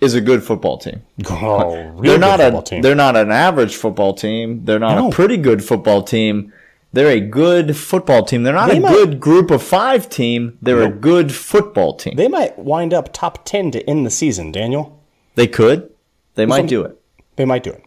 is 0.00 0.14
a 0.14 0.20
good 0.20 0.42
football 0.42 0.78
team. 0.78 1.02
Oh, 1.30 1.76
real 1.94 2.02
they're 2.12 2.18
not 2.18 2.40
a 2.40 2.62
team. 2.62 2.82
they're 2.82 2.94
not 2.94 3.16
an 3.16 3.30
average 3.30 3.76
football 3.76 4.14
team. 4.14 4.64
They're 4.64 4.78
not 4.78 4.96
No. 4.96 5.08
a 5.08 5.12
pretty 5.12 5.36
good 5.36 5.62
football 5.64 6.02
team. 6.02 6.52
They're 6.94 7.08
a 7.10 7.20
good 7.20 7.76
football 7.76 8.24
team. 8.24 8.44
They're 8.44 8.54
not 8.54 8.70
They 8.70 8.76
a 8.78 8.80
might- 8.80 8.92
good 8.92 9.18
group 9.20 9.50
of 9.50 9.62
five 9.62 10.08
team. 10.08 10.56
They're 10.62 10.82
a 10.82 10.90
good 10.90 11.32
football 11.34 11.94
team. 11.96 12.14
They, 12.16 12.28
might 12.28 12.56
wind 12.58 12.94
up 12.94 13.12
top 13.12 13.44
ten 13.44 13.70
to 13.72 13.82
end 13.90 14.06
the 14.06 14.10
season. 14.10 14.52
Daniel, 14.52 14.98
They 15.34 15.46
could. 15.48 15.90
They 16.36 16.46
might 16.46 16.68
do 16.68 16.82
it. 16.82 16.96
they 17.36 17.44
might 17.44 17.62
do 17.64 17.70
it. 17.70 17.82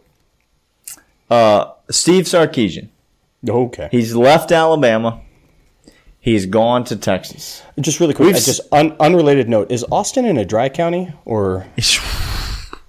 Uh, 1.30 1.72
Steve 1.90 2.24
Sarkisian. 2.24 2.88
Okay. 3.48 3.88
He's 3.90 4.14
left 4.14 4.52
Alabama. 4.52 5.20
He's 6.20 6.44
gone 6.46 6.84
to 6.84 6.96
Texas. 6.96 7.62
Just 7.80 8.00
really 8.00 8.12
quick, 8.12 8.26
We've 8.34 8.44
just 8.44 8.60
un- 8.72 8.94
unrelated 9.00 9.48
note: 9.48 9.70
Is 9.70 9.84
Austin 9.90 10.24
in 10.26 10.36
a 10.36 10.44
dry 10.44 10.68
county 10.68 11.12
or 11.24 11.66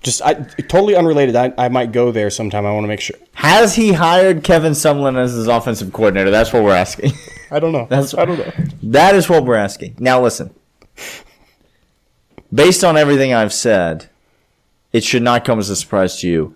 just 0.01 0.21
I, 0.21 0.33
totally 0.33 0.95
unrelated? 0.95 1.35
I, 1.35 1.53
I 1.57 1.69
might 1.69 1.91
go 1.91 2.12
there 2.12 2.29
sometime. 2.29 2.65
I 2.65 2.71
want 2.71 2.83
to 2.85 2.88
make 2.88 3.01
sure. 3.01 3.17
Has 3.33 3.75
he 3.75 3.93
hired 3.93 4.43
Kevin 4.43 4.73
Sumlin 4.73 5.17
as 5.17 5.33
his 5.33 5.47
offensive 5.47 5.91
coordinator? 5.91 6.31
That's 6.31 6.53
what 6.53 6.63
we're 6.63 6.75
asking. 6.75 7.12
I 7.51 7.59
don't 7.59 7.71
know. 7.71 7.88
That's 7.89 8.13
I 8.13 8.25
don't 8.25 8.38
know. 8.38 8.51
That 8.83 9.15
is 9.15 9.29
what 9.29 9.45
we're 9.45 9.55
asking. 9.55 9.95
Now 9.99 10.21
listen. 10.21 10.53
Based 12.53 12.83
on 12.83 12.97
everything 12.97 13.33
I've 13.33 13.53
said, 13.53 14.09
it 14.91 15.03
should 15.03 15.21
not 15.21 15.45
come 15.45 15.59
as 15.59 15.69
a 15.69 15.75
surprise 15.75 16.19
to 16.21 16.27
you 16.27 16.55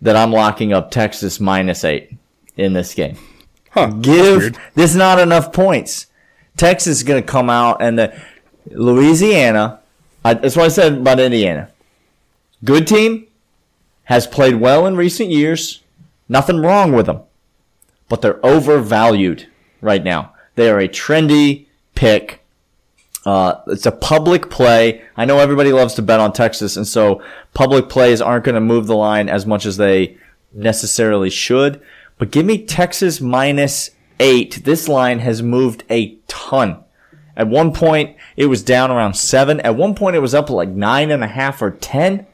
that 0.00 0.16
I'm 0.16 0.32
locking 0.32 0.72
up 0.72 0.90
Texas 0.90 1.40
minus 1.40 1.84
eight 1.84 2.12
in 2.56 2.72
this 2.74 2.94
game. 2.94 3.16
Huh? 3.70 3.88
Give 3.88 4.56
there's 4.74 4.96
not 4.96 5.18
enough 5.18 5.52
points. 5.52 6.06
Texas 6.56 6.98
is 6.98 7.02
going 7.02 7.22
to 7.22 7.26
come 7.26 7.50
out 7.50 7.80
and 7.80 7.98
the 7.98 8.20
Louisiana. 8.70 9.80
I, 10.24 10.34
that's 10.34 10.56
what 10.56 10.66
I 10.66 10.68
said 10.68 10.94
about 10.94 11.20
Indiana. 11.20 11.70
Good 12.64 12.86
team 12.86 13.26
has 14.04 14.26
played 14.26 14.56
well 14.56 14.86
in 14.86 14.96
recent 14.96 15.30
years. 15.30 15.82
Nothing 16.28 16.60
wrong 16.60 16.92
with 16.92 17.06
them, 17.06 17.22
but 18.08 18.20
they're 18.20 18.44
overvalued 18.44 19.46
right 19.80 20.02
now. 20.02 20.34
They 20.56 20.70
are 20.70 20.78
a 20.78 20.88
trendy 20.88 21.66
pick. 21.94 22.44
Uh, 23.24 23.60
it's 23.66 23.86
a 23.86 23.92
public 23.92 24.50
play. 24.50 25.02
I 25.16 25.24
know 25.24 25.38
everybody 25.38 25.72
loves 25.72 25.94
to 25.94 26.02
bet 26.02 26.20
on 26.20 26.32
Texas, 26.32 26.76
and 26.76 26.86
so 26.86 27.22
public 27.54 27.88
plays 27.88 28.20
aren't 28.20 28.44
going 28.44 28.54
to 28.54 28.60
move 28.60 28.86
the 28.86 28.96
line 28.96 29.28
as 29.28 29.46
much 29.46 29.66
as 29.66 29.76
they 29.76 30.16
necessarily 30.52 31.30
should. 31.30 31.80
But 32.18 32.30
give 32.30 32.46
me 32.46 32.64
Texas 32.64 33.20
minus 33.20 33.90
eight. 34.18 34.64
This 34.64 34.88
line 34.88 35.20
has 35.20 35.42
moved 35.42 35.84
a 35.90 36.16
ton. 36.26 36.82
At 37.36 37.48
one 37.48 37.72
point, 37.72 38.16
it 38.36 38.46
was 38.46 38.62
down 38.64 38.90
around 38.90 39.14
seven. 39.14 39.60
At 39.60 39.76
one 39.76 39.94
point, 39.94 40.16
it 40.16 40.20
was 40.20 40.34
up 40.34 40.50
like 40.50 40.70
nine 40.70 41.10
and 41.10 41.22
a 41.22 41.28
half 41.28 41.62
or 41.62 41.70
ten. 41.70 42.26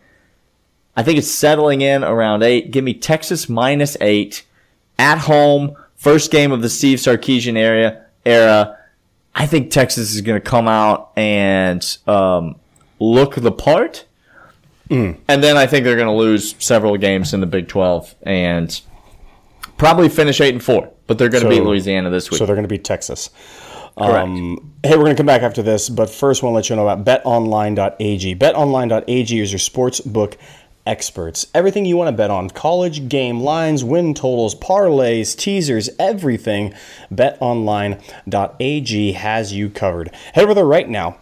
I 0.97 1.03
think 1.03 1.19
it's 1.19 1.31
settling 1.31 1.81
in 1.81 2.05
around 2.05 2.43
eight. 2.43 2.71
Give 2.71 2.85
me 2.85 2.95
Texas 2.95 3.49
minus 3.49 3.97
eight 4.01 4.45
at 4.99 5.19
home. 5.19 5.77
First 5.97 6.31
game 6.31 6.53
of 6.53 6.63
the 6.63 6.69
Steve 6.69 6.99
Sarkisian 6.99 7.57
area 7.57 8.03
era. 8.25 8.79
I 9.35 9.47
think 9.47 9.71
Texas 9.71 10.15
is 10.15 10.21
going 10.21 10.41
to 10.41 10.47
come 10.49 10.69
out 10.69 11.11
and 11.17 11.85
um, 12.07 12.57
look 13.01 13.35
the 13.35 13.51
part. 13.53 14.05
And 14.91 15.17
then 15.27 15.57
I 15.57 15.67
think 15.67 15.83
they're 15.85 15.97
going 15.97 16.07
to 16.07 16.13
lose 16.13 16.55
several 16.61 16.97
games 16.97 17.35
in 17.35 17.41
the 17.41 17.47
Big 17.47 17.67
12 17.67 18.15
and 18.23 18.81
probably 19.77 20.09
finish 20.09 20.41
8 20.41 20.55
and 20.55 20.63
4. 20.63 20.89
But 21.09 21.19
they're 21.19 21.29
going 21.31 21.43
to 21.43 21.51
So- 21.51 21.57
beat 21.57 21.65
Louisiana 21.67 22.11
this 22.11 22.31
week. 22.31 22.39
So 22.39 22.47
they're 22.47 22.55
going 22.55 22.63
to 22.63 22.69
be 22.69 22.79
Texas. 22.79 23.31
Correct. 23.99 24.13
Um, 24.29 24.73
hey, 24.85 24.91
we're 24.97 25.05
going 25.05 25.17
to 25.17 25.21
come 25.21 25.27
back 25.27 25.43
after 25.43 25.63
this, 25.63 25.89
but 25.89 26.11
first, 26.11 26.43
I 26.43 26.47
want 26.47 26.53
to 26.53 26.57
let 26.57 26.71
you 26.71 26.77
know 26.77 26.89
about 26.89 27.05
betonline.ag. 27.25 28.37
Betonline.ag 28.37 29.41
is 29.41 29.53
your 29.53 29.59
sports 29.59 30.01
book 30.01 30.37
experts. 30.87 31.47
Everything 31.55 31.85
you 31.85 31.97
want 31.97 32.09
to 32.09 32.17
bet 32.17 32.31
on 32.31 32.51
college 32.51 33.09
game 33.09 33.41
lines, 33.41 33.85
win 33.85 34.15
totals, 34.15 34.55
parlays, 34.55 35.37
teasers, 35.37 35.91
everything. 35.99 36.75
BetOnline.ag 37.13 39.13
has 39.13 39.53
you 39.53 39.71
covered. 39.71 40.15
Head 40.35 40.45
over 40.45 40.55
there 40.55 40.65
right 40.65 40.89
now. 40.89 41.19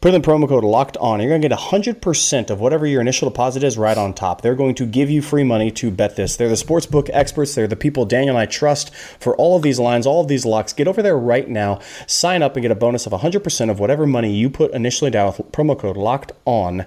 Put 0.00 0.14
in 0.14 0.22
the 0.22 0.26
promo 0.26 0.48
code 0.48 0.64
locked 0.64 0.96
on. 0.96 1.20
You're 1.20 1.28
going 1.28 1.42
to 1.42 1.48
get 1.48 1.58
100% 1.58 2.48
of 2.48 2.58
whatever 2.58 2.86
your 2.86 3.02
initial 3.02 3.28
deposit 3.28 3.62
is 3.62 3.76
right 3.76 3.98
on 3.98 4.14
top. 4.14 4.40
They're 4.40 4.54
going 4.54 4.74
to 4.76 4.86
give 4.86 5.10
you 5.10 5.20
free 5.20 5.44
money 5.44 5.70
to 5.72 5.90
bet 5.90 6.16
this. 6.16 6.36
They're 6.36 6.48
the 6.48 6.54
sportsbook 6.54 7.10
experts. 7.12 7.54
They're 7.54 7.66
the 7.66 7.76
people 7.76 8.06
Daniel 8.06 8.36
and 8.36 8.40
I 8.40 8.46
trust 8.46 8.94
for 8.94 9.36
all 9.36 9.56
of 9.56 9.62
these 9.62 9.78
lines, 9.78 10.06
all 10.06 10.22
of 10.22 10.28
these 10.28 10.46
locks. 10.46 10.72
Get 10.72 10.88
over 10.88 11.02
there 11.02 11.18
right 11.18 11.46
now. 11.46 11.80
Sign 12.06 12.42
up 12.42 12.56
and 12.56 12.62
get 12.62 12.70
a 12.70 12.76
bonus 12.76 13.04
of 13.04 13.12
100% 13.12 13.70
of 13.70 13.78
whatever 13.78 14.06
money 14.06 14.34
you 14.34 14.48
put 14.48 14.72
initially 14.72 15.10
down 15.10 15.26
with 15.26 15.52
promo 15.52 15.78
code 15.78 15.98
locked 15.98 16.32
on 16.46 16.86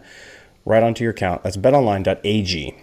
right 0.66 0.84
onto 0.84 1.04
your 1.04 1.12
account. 1.12 1.44
That's 1.44 1.58
betonline.ag. 1.58 2.76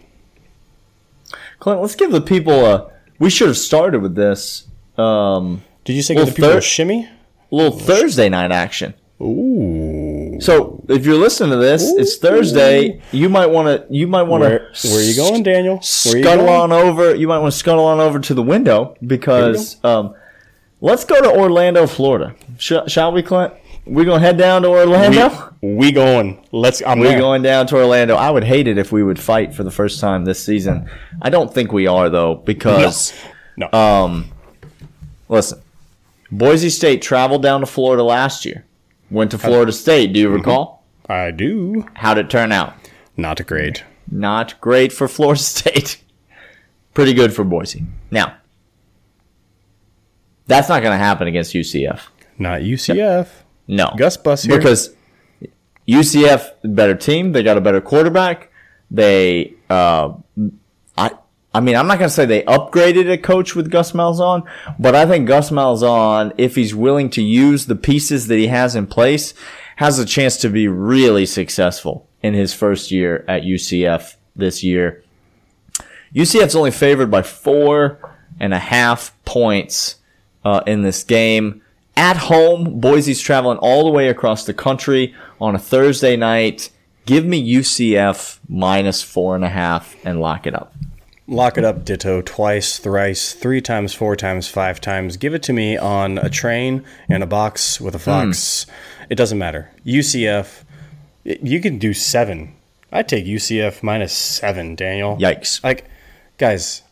Clint, 1.59 1.81
let's 1.81 1.95
give 1.95 2.11
the 2.11 2.21
people 2.21 2.65
a. 2.67 2.91
We 3.19 3.31
should 3.31 3.49
have 3.49 3.59
started 3.59 4.01
with 4.01 4.15
this. 4.15 4.67
Um, 4.97 5.63
Did 5.85 5.95
you 5.95 6.03
say 6.03 6.15
give 6.15 6.27
the 6.27 6.33
people 6.33 6.51
a 6.51 6.55
thir- 6.55 6.61
shimmy? 6.61 7.09
little 7.51 7.79
Thursday 7.79 8.29
night 8.29 8.53
action. 8.53 8.95
Ooh. 9.21 10.39
So 10.41 10.83
if 10.89 11.05
you're 11.05 11.19
listening 11.19 11.51
to 11.51 11.57
this, 11.57 11.83
it's 11.83 12.17
Thursday. 12.17 13.03
You 13.13 13.29
might 13.29 13.47
want 13.47 13.67
to. 13.69 13.95
You 13.95 14.07
might 14.07 14.23
want 14.23 14.43
to. 14.45 14.49
Where, 14.49 14.73
where 14.85 15.01
are 15.01 15.03
you 15.03 15.17
going, 15.17 15.43
Daniel? 15.43 15.75
Where 15.77 15.83
scuttle 15.83 16.49
on 16.49 16.73
over. 16.73 17.15
You 17.15 17.29
might 17.29 17.39
want 17.39 17.53
to 17.53 17.59
scuttle 17.59 17.85
on 17.85 18.01
over 18.01 18.19
to 18.19 18.33
the 18.33 18.43
window 18.43 18.97
because 19.07 19.83
um, 19.85 20.15
let's 20.81 21.05
go 21.05 21.21
to 21.21 21.31
Orlando, 21.39 21.87
Florida. 21.87 22.35
Sh- 22.59 22.73
shall 22.87 23.13
we, 23.13 23.23
Clint? 23.23 23.53
We 23.91 24.05
gonna 24.05 24.21
head 24.21 24.37
down 24.39 24.63
to 24.63 24.69
Orlando. 24.69 25.53
We, 25.61 25.75
we 25.75 25.93
going. 25.93 26.47
Let's. 26.53 26.81
I'm 26.87 27.01
We 27.01 27.09
there. 27.09 27.19
going 27.19 27.43
down 27.43 27.67
to 27.69 27.77
Orlando. 27.77 28.15
I 28.15 28.31
would 28.31 28.45
hate 28.45 28.69
it 28.69 28.79
if 28.79 28.93
we 28.93 29.03
would 29.03 29.19
fight 29.19 29.53
for 29.53 29.65
the 29.65 29.71
first 29.73 29.99
time 30.01 30.25
this 30.25 30.41
season. 30.43 30.89
I 31.21 31.29
don't 31.29 31.53
think 31.53 31.73
we 31.73 31.89
are 31.89 32.09
though 32.09 32.37
because 32.37 33.13
No. 33.57 33.69
um, 33.73 34.31
listen, 35.29 35.61
Boise 36.31 36.71
State 36.71 37.03
traveled 37.03 37.43
down 37.43 37.61
to 37.61 37.67
Florida 37.67 38.05
last 38.05 38.45
year. 38.45 38.65
Went 39.11 39.33
to 39.33 39.39
Florida 39.39 39.73
State. 39.73 40.13
Do 40.13 40.21
you 40.21 40.29
recall? 40.29 40.85
I 41.09 41.33
do. 41.33 41.85
How'd 41.95 42.19
it 42.19 42.31
turn 42.31 42.53
out? 42.53 42.75
Not 43.17 43.45
great. 43.45 43.83
Not 44.09 44.61
great 44.61 44.93
for 44.93 45.09
Florida 45.09 45.41
State. 45.41 46.01
Pretty 46.95 47.13
good 47.13 47.33
for 47.35 47.43
Boise. 47.43 47.85
Now, 48.13 48.37
that's 50.47 50.69
not 50.69 50.83
going 50.83 50.93
to 50.97 51.05
happen 51.05 51.27
against 51.27 51.55
UCF. 51.55 52.03
Not 52.39 52.61
UCF. 52.61 53.27
No. 53.71 53.93
Gus 53.97 54.17
Bus 54.17 54.43
here. 54.43 54.59
Because 54.59 54.93
UCF, 55.87 56.51
better 56.65 56.95
team. 56.95 57.33
They 57.33 57.43
got 57.43 57.57
a 57.57 57.61
better 57.61 57.81
quarterback. 57.81 58.51
They, 58.91 59.55
uh, 59.71 60.15
I, 60.99 61.13
I 61.55 61.61
mean, 61.61 61.77
I'm 61.77 61.87
not 61.87 61.99
going 61.99 62.09
to 62.09 62.15
say 62.15 62.27
they 62.27 62.43
upgraded 62.43 63.11
a 63.11 63.17
coach 63.17 63.55
with 63.55 63.71
Gus 63.71 63.93
Malzahn, 63.93 64.45
but 64.79 64.97
I 64.97 65.07
think 65.07 65.29
Gus 65.29 65.51
Malzahn, 65.51 66.33
if 66.37 66.57
he's 66.57 66.75
willing 66.75 67.11
to 67.11 67.23
use 67.23 67.67
the 67.67 67.77
pieces 67.77 68.27
that 68.27 68.39
he 68.39 68.49
has 68.49 68.75
in 68.75 68.89
place, 68.89 69.35
has 69.77 70.01
a 70.01 70.05
chance 70.05 70.37
to 70.39 70.49
be 70.49 70.67
really 70.67 71.25
successful 71.25 72.09
in 72.23 72.35
his 72.35 72.53
first 72.53 72.91
year 72.91 73.25
at 73.29 73.43
UCF 73.43 74.17
this 74.35 74.65
year. 74.65 75.05
UCF's 76.15 76.57
only 76.57 76.73
favored 76.73 77.11
by 77.11 77.23
four 77.23 77.99
and 78.41 78.53
a 78.53 78.59
half 78.59 79.15
points 79.25 79.97
uh, 80.45 80.63
in 80.67 80.83
this 80.83 81.05
game. 81.05 81.63
At 81.97 82.17
home, 82.17 82.81
Boise's 82.81 83.21
traveling 83.21 83.59
all 83.59 83.85
the 83.85 83.91
way 83.91 84.09
across 84.09 84.45
the 84.47 84.55
country 84.55 85.15
on 85.41 85.55
a 85.55 85.59
Thursday 85.59 86.17
night. 86.17 86.71
Give 87.07 87.25
me 87.25 87.55
UCF 87.55 88.39
minus 88.49 89.03
four 89.03 89.35
and 89.35 89.45
a 89.45 89.49
half 89.49 89.97
and 90.05 90.21
lock 90.21 90.47
it 90.47 90.55
up. 90.55 90.75
Lock 91.27 91.59
it 91.59 91.65
up, 91.65 91.85
ditto, 91.85 92.23
twice, 92.23 92.79
thrice, 92.79 93.35
three 93.35 93.61
times, 93.61 93.95
four 93.95 94.17
times, 94.17 94.49
five 94.49 94.81
times. 94.81 95.17
Give 95.17 95.33
it 95.33 95.43
to 95.45 95.53
me 95.53 95.77
on 95.77 96.19
a 96.19 96.29
train 96.29 96.85
and 97.09 97.23
a 97.23 97.27
box 97.27 97.81
with 97.81 97.95
a 97.95 97.99
hmm. 97.99 98.05
fox. 98.05 98.67
It 99.09 99.15
doesn't 99.15 99.39
matter. 99.39 99.71
UCF, 99.87 100.65
you 101.25 101.61
can 101.61 101.79
do 101.79 101.95
seven. 101.95 102.55
I'd 102.93 103.09
take 103.09 103.27
UCF 103.27 103.83
minus 103.83 104.13
seven, 104.13 104.75
Daniel. 104.75 105.17
Yikes. 105.19 105.63
Like, 105.63 105.89
guys, 106.39 106.83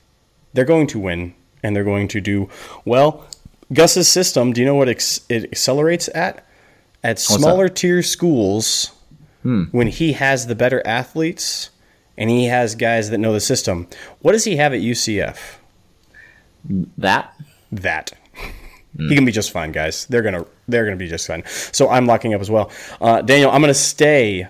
they're 0.52 0.64
going 0.64 0.86
to 0.88 0.98
win 0.98 1.34
and 1.62 1.74
they're 1.74 1.84
going 1.84 2.08
to 2.08 2.20
do 2.20 2.48
well. 2.84 3.26
Gus's 3.72 4.08
system, 4.08 4.52
do 4.52 4.60
you 4.60 4.66
know 4.66 4.74
what 4.74 4.88
ex- 4.88 5.20
it 5.28 5.44
accelerates 5.44 6.08
at? 6.14 6.44
At 7.04 7.18
smaller 7.18 7.68
tier 7.68 8.02
schools, 8.02 8.90
when 9.42 9.86
he 9.86 10.12
has 10.14 10.46
the 10.46 10.54
better 10.54 10.82
athletes 10.86 11.70
and 12.18 12.28
he 12.28 12.46
has 12.46 12.74
guys 12.74 13.08
that 13.10 13.18
know 13.18 13.32
the 13.32 13.40
system. 13.40 13.86
What 14.20 14.32
does 14.32 14.44
he 14.44 14.56
have 14.56 14.72
at 14.74 14.80
UCF? 14.80 15.38
That? 16.98 17.34
That. 17.72 18.12
He 18.96 19.14
can 19.14 19.24
be 19.24 19.30
just 19.30 19.52
fine, 19.52 19.70
guys. 19.70 20.06
They're 20.06 20.22
gonna 20.22 20.44
they're 20.66 20.84
gonna 20.84 20.96
be 20.96 21.06
just 21.06 21.24
fine. 21.28 21.44
So 21.46 21.88
I'm 21.88 22.06
locking 22.06 22.34
up 22.34 22.40
as 22.40 22.50
well. 22.50 22.72
Uh, 23.00 23.22
Daniel, 23.22 23.48
I'm 23.52 23.60
gonna 23.60 23.72
stay 23.72 24.48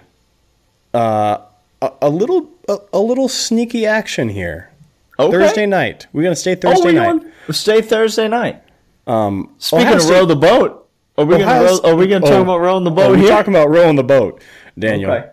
uh, 0.94 1.38
a, 1.82 1.92
a 2.02 2.08
little 2.08 2.48
a, 2.66 2.78
a 2.94 2.98
little 3.00 3.28
sneaky 3.28 3.84
action 3.84 4.30
here. 4.30 4.70
Okay. 5.18 5.30
Thursday 5.32 5.66
night. 5.66 6.06
We're 6.14 6.22
gonna 6.22 6.34
stay 6.36 6.52
Oh, 6.52 6.60
Thursday 6.60 6.86
we 6.88 6.92
night. 6.94 7.22
stay 7.50 7.82
Thursday 7.82 8.26
night. 8.28 8.62
Um, 9.08 9.54
Speaking 9.58 9.86
Ohio 9.86 9.96
of 9.96 10.02
State- 10.02 10.12
row 10.14 10.24
the 10.26 10.36
boat, 10.36 10.88
are 11.16 11.24
we 11.24 11.36
going 11.38 11.48
to 11.48 11.68
State- 11.76 11.84
are 11.90 11.96
we 11.96 12.06
going 12.06 12.22
to 12.22 12.28
oh, 12.28 12.30
talk 12.30 12.42
about 12.42 12.60
rowing 12.60 12.84
the 12.84 12.90
oh, 12.90 12.94
boat 12.94 13.10
we're 13.10 13.16
here? 13.16 13.28
talking 13.30 13.54
about 13.54 13.70
rowing 13.70 13.96
the 13.96 14.04
boat, 14.04 14.42
Daniel. 14.78 15.10
Okay. 15.12 15.28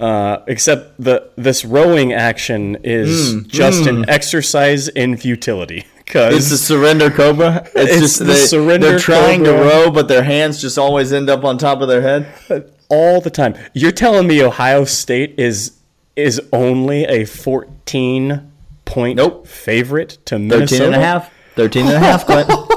Uh, 0.00 0.38
except 0.46 0.94
the 1.02 1.28
this 1.36 1.64
rowing 1.64 2.12
action 2.12 2.76
is 2.84 3.34
Mm, 3.34 3.48
just 3.48 3.86
an 3.86 4.08
exercise 4.08 4.86
in 4.88 5.16
futility. 5.16 5.84
Cause 6.06 6.34
It's 6.36 6.48
the 6.48 6.54
Because 6.54 6.66
surrender 6.66 7.10
cobra. 7.10 7.68
It's, 7.74 7.92
It's 7.92 8.00
just 8.00 8.18
the 8.20 8.24
they, 8.26 8.34
surrender 8.36 8.90
They're 8.90 8.98
trying 9.00 9.44
cobra. 9.44 9.60
to 9.64 9.68
row, 9.68 9.90
but 9.90 10.06
their 10.08 10.22
hands 10.22 10.60
just 10.62 10.78
always 10.78 11.12
end 11.12 11.28
up 11.28 11.44
on 11.44 11.58
top 11.58 11.80
of 11.82 11.88
their 11.88 12.00
head. 12.00 12.72
all 12.88 13.20
the 13.20 13.28
time, 13.30 13.54
you're 13.74 13.90
telling 13.92 14.26
me 14.28 14.42
Ohio 14.42 14.84
State 14.84 15.34
is 15.36 15.72
is 16.16 16.40
only 16.52 17.04
a 17.04 17.24
14 17.24 18.50
point 18.84 19.16
Nope. 19.16 19.46
favorite 19.46 20.10
to 20.26 20.36
13 20.36 20.48
Minnesota. 20.48 20.84
and 20.86 20.94
a 20.94 21.00
half. 21.00 21.30
13 21.56 21.86
and 21.86 21.94
a 21.94 21.98
half, 21.98 22.24
Clint. 22.24 22.48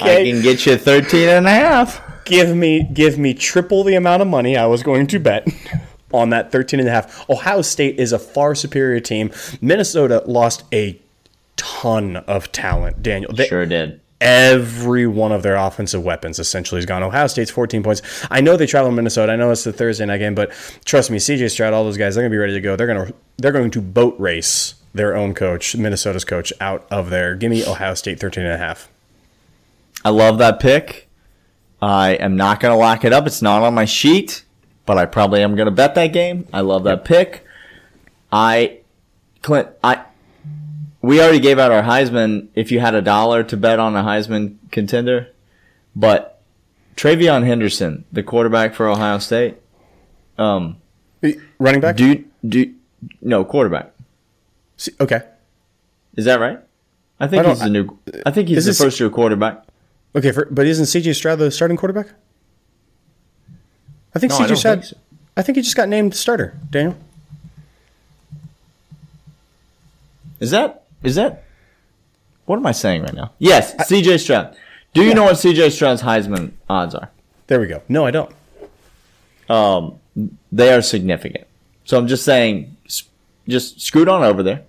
I 0.00 0.24
can 0.24 0.42
get 0.42 0.66
you 0.66 0.76
13 0.76 1.28
and 1.28 1.46
a 1.46 1.50
half. 1.50 2.00
give 2.24 2.54
me 2.56 2.88
give 2.92 3.18
me 3.18 3.34
triple 3.34 3.84
the 3.84 3.94
amount 3.94 4.22
of 4.22 4.28
money 4.28 4.56
I 4.56 4.66
was 4.66 4.82
going 4.82 5.06
to 5.08 5.18
bet 5.18 5.46
on 6.12 6.30
that 6.30 6.52
13 6.52 6.80
and 6.80 6.88
a 6.88 6.92
half. 6.92 7.28
Ohio 7.30 7.62
State 7.62 7.98
is 7.98 8.12
a 8.12 8.18
far 8.18 8.54
superior 8.54 9.00
team. 9.00 9.30
Minnesota 9.60 10.22
lost 10.26 10.64
a 10.72 10.98
ton 11.56 12.16
of 12.16 12.52
talent, 12.52 13.02
Daniel. 13.02 13.32
They- 13.32 13.46
Sure 13.46 13.66
did. 13.66 14.00
Every 14.20 15.04
one 15.08 15.32
of 15.32 15.42
their 15.42 15.56
offensive 15.56 16.04
weapons 16.04 16.38
essentially 16.38 16.78
is 16.78 16.86
gone. 16.86 17.02
Ohio 17.02 17.26
State's 17.26 17.50
14 17.50 17.82
points. 17.82 18.02
I 18.30 18.40
know 18.40 18.56
they 18.56 18.66
travel 18.66 18.88
to 18.88 18.94
Minnesota. 18.94 19.32
I 19.32 19.36
know 19.36 19.50
it's 19.50 19.64
the 19.64 19.72
Thursday 19.72 20.06
night 20.06 20.18
game, 20.18 20.36
but 20.36 20.52
trust 20.84 21.10
me, 21.10 21.18
CJ 21.18 21.50
Stroud, 21.50 21.72
all 21.74 21.82
those 21.82 21.96
guys, 21.98 22.14
they're 22.14 22.22
gonna 22.22 22.30
be 22.30 22.36
ready 22.38 22.52
to 22.52 22.60
go. 22.60 22.76
They're 22.76 22.86
gonna 22.86 23.12
they're 23.38 23.50
going 23.50 23.72
to 23.72 23.80
boat 23.80 24.14
race 24.20 24.74
their 24.94 25.16
own 25.16 25.34
coach, 25.34 25.74
Minnesota's 25.74 26.24
coach, 26.24 26.52
out 26.60 26.86
of 26.88 27.10
there. 27.10 27.34
Give 27.34 27.50
me 27.50 27.64
Ohio 27.66 27.94
State 27.94 28.20
13 28.20 28.44
and 28.44 28.52
a 28.52 28.58
half. 28.58 28.88
I 30.04 30.10
love 30.10 30.38
that 30.38 30.60
pick. 30.60 31.08
I 31.80 32.10
am 32.14 32.36
not 32.36 32.60
going 32.60 32.72
to 32.72 32.76
lock 32.78 33.04
it 33.04 33.12
up. 33.12 33.26
It's 33.26 33.42
not 33.42 33.62
on 33.62 33.74
my 33.74 33.84
sheet, 33.84 34.44
but 34.86 34.98
I 34.98 35.06
probably 35.06 35.42
am 35.42 35.56
going 35.56 35.66
to 35.66 35.72
bet 35.72 35.94
that 35.96 36.08
game. 36.12 36.46
I 36.52 36.60
love 36.60 36.84
that 36.84 37.04
pick. 37.04 37.44
I, 38.32 38.78
Clint, 39.42 39.68
I, 39.82 40.04
we 41.00 41.20
already 41.20 41.40
gave 41.40 41.58
out 41.58 41.72
our 41.72 41.82
Heisman. 41.82 42.48
If 42.54 42.70
you 42.70 42.80
had 42.80 42.94
a 42.94 43.02
dollar 43.02 43.42
to 43.44 43.56
bet 43.56 43.78
on 43.78 43.96
a 43.96 44.02
Heisman 44.02 44.56
contender, 44.70 45.28
but 45.96 46.40
TreVeyon 46.96 47.44
Henderson, 47.44 48.04
the 48.12 48.22
quarterback 48.22 48.74
for 48.74 48.88
Ohio 48.88 49.18
State, 49.18 49.56
um, 50.38 50.76
Running 51.58 51.80
back? 51.80 51.96
do 51.96 52.24
do 52.46 52.74
no 53.20 53.44
quarterback. 53.44 53.92
See- 54.76 54.92
okay. 55.00 55.22
Is 56.16 56.24
that 56.24 56.40
right? 56.40 56.58
I 57.20 57.28
think 57.28 57.44
I 57.44 57.50
he's 57.50 57.60
the 57.60 57.70
new. 57.70 57.98
I 58.26 58.30
think 58.32 58.48
he's 58.48 58.64
the 58.64 58.70
this- 58.70 58.80
first 58.80 58.98
year 58.98 59.10
quarterback. 59.10 59.64
Okay, 60.14 60.30
for, 60.32 60.44
but 60.50 60.66
isn't 60.66 60.84
CJ 60.86 61.14
Stroud 61.14 61.38
the 61.38 61.50
starting 61.50 61.76
quarterback? 61.76 62.08
I 64.14 64.18
think 64.18 64.30
No, 64.32 64.38
CJ 64.40 64.56
Stroud. 64.56 64.74
think 64.80 64.84
so. 64.84 64.96
I 65.36 65.42
think 65.42 65.56
he 65.56 65.62
just 65.62 65.76
got 65.76 65.88
named 65.88 66.14
starter. 66.14 66.58
Daniel. 66.70 66.96
Is 70.40 70.50
that 70.50 70.82
is 71.02 71.14
that 71.14 71.44
what 72.46 72.56
am 72.56 72.66
I 72.66 72.72
saying 72.72 73.02
right 73.02 73.14
now? 73.14 73.32
Yes, 73.38 73.74
CJ 73.88 74.18
Stroud. 74.20 74.56
Do 74.94 75.02
you 75.04 75.14
know 75.14 75.24
what 75.24 75.36
CJ 75.36 75.70
Stroud's 75.70 76.02
Heisman 76.02 76.52
odds 76.68 76.94
are? 76.94 77.10
There 77.46 77.60
we 77.60 77.66
go. 77.66 77.82
No, 77.88 78.04
I 78.04 78.10
don't. 78.10 78.30
Um, 79.48 79.98
they 80.50 80.72
are 80.72 80.82
significant. 80.82 81.46
So 81.84 81.96
I'm 81.98 82.06
just 82.08 82.24
saying, 82.24 82.76
just 83.48 83.80
scoot 83.80 84.08
on 84.08 84.22
over 84.22 84.42
there, 84.42 84.62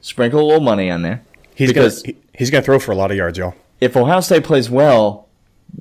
sprinkle 0.00 0.40
a 0.40 0.46
little 0.46 0.60
money 0.62 0.90
on 0.90 1.02
there. 1.02 1.22
He's 1.54 1.68
because 1.72 2.02
gonna 2.02 2.14
he- 2.14 2.38
he's 2.38 2.50
gonna 2.50 2.62
throw 2.62 2.78
for 2.78 2.92
a 2.92 2.96
lot 2.96 3.10
of 3.10 3.16
yards, 3.16 3.36
y'all. 3.38 3.54
If 3.80 3.96
Ohio 3.96 4.20
State 4.20 4.44
plays 4.44 4.70
well, 4.70 5.28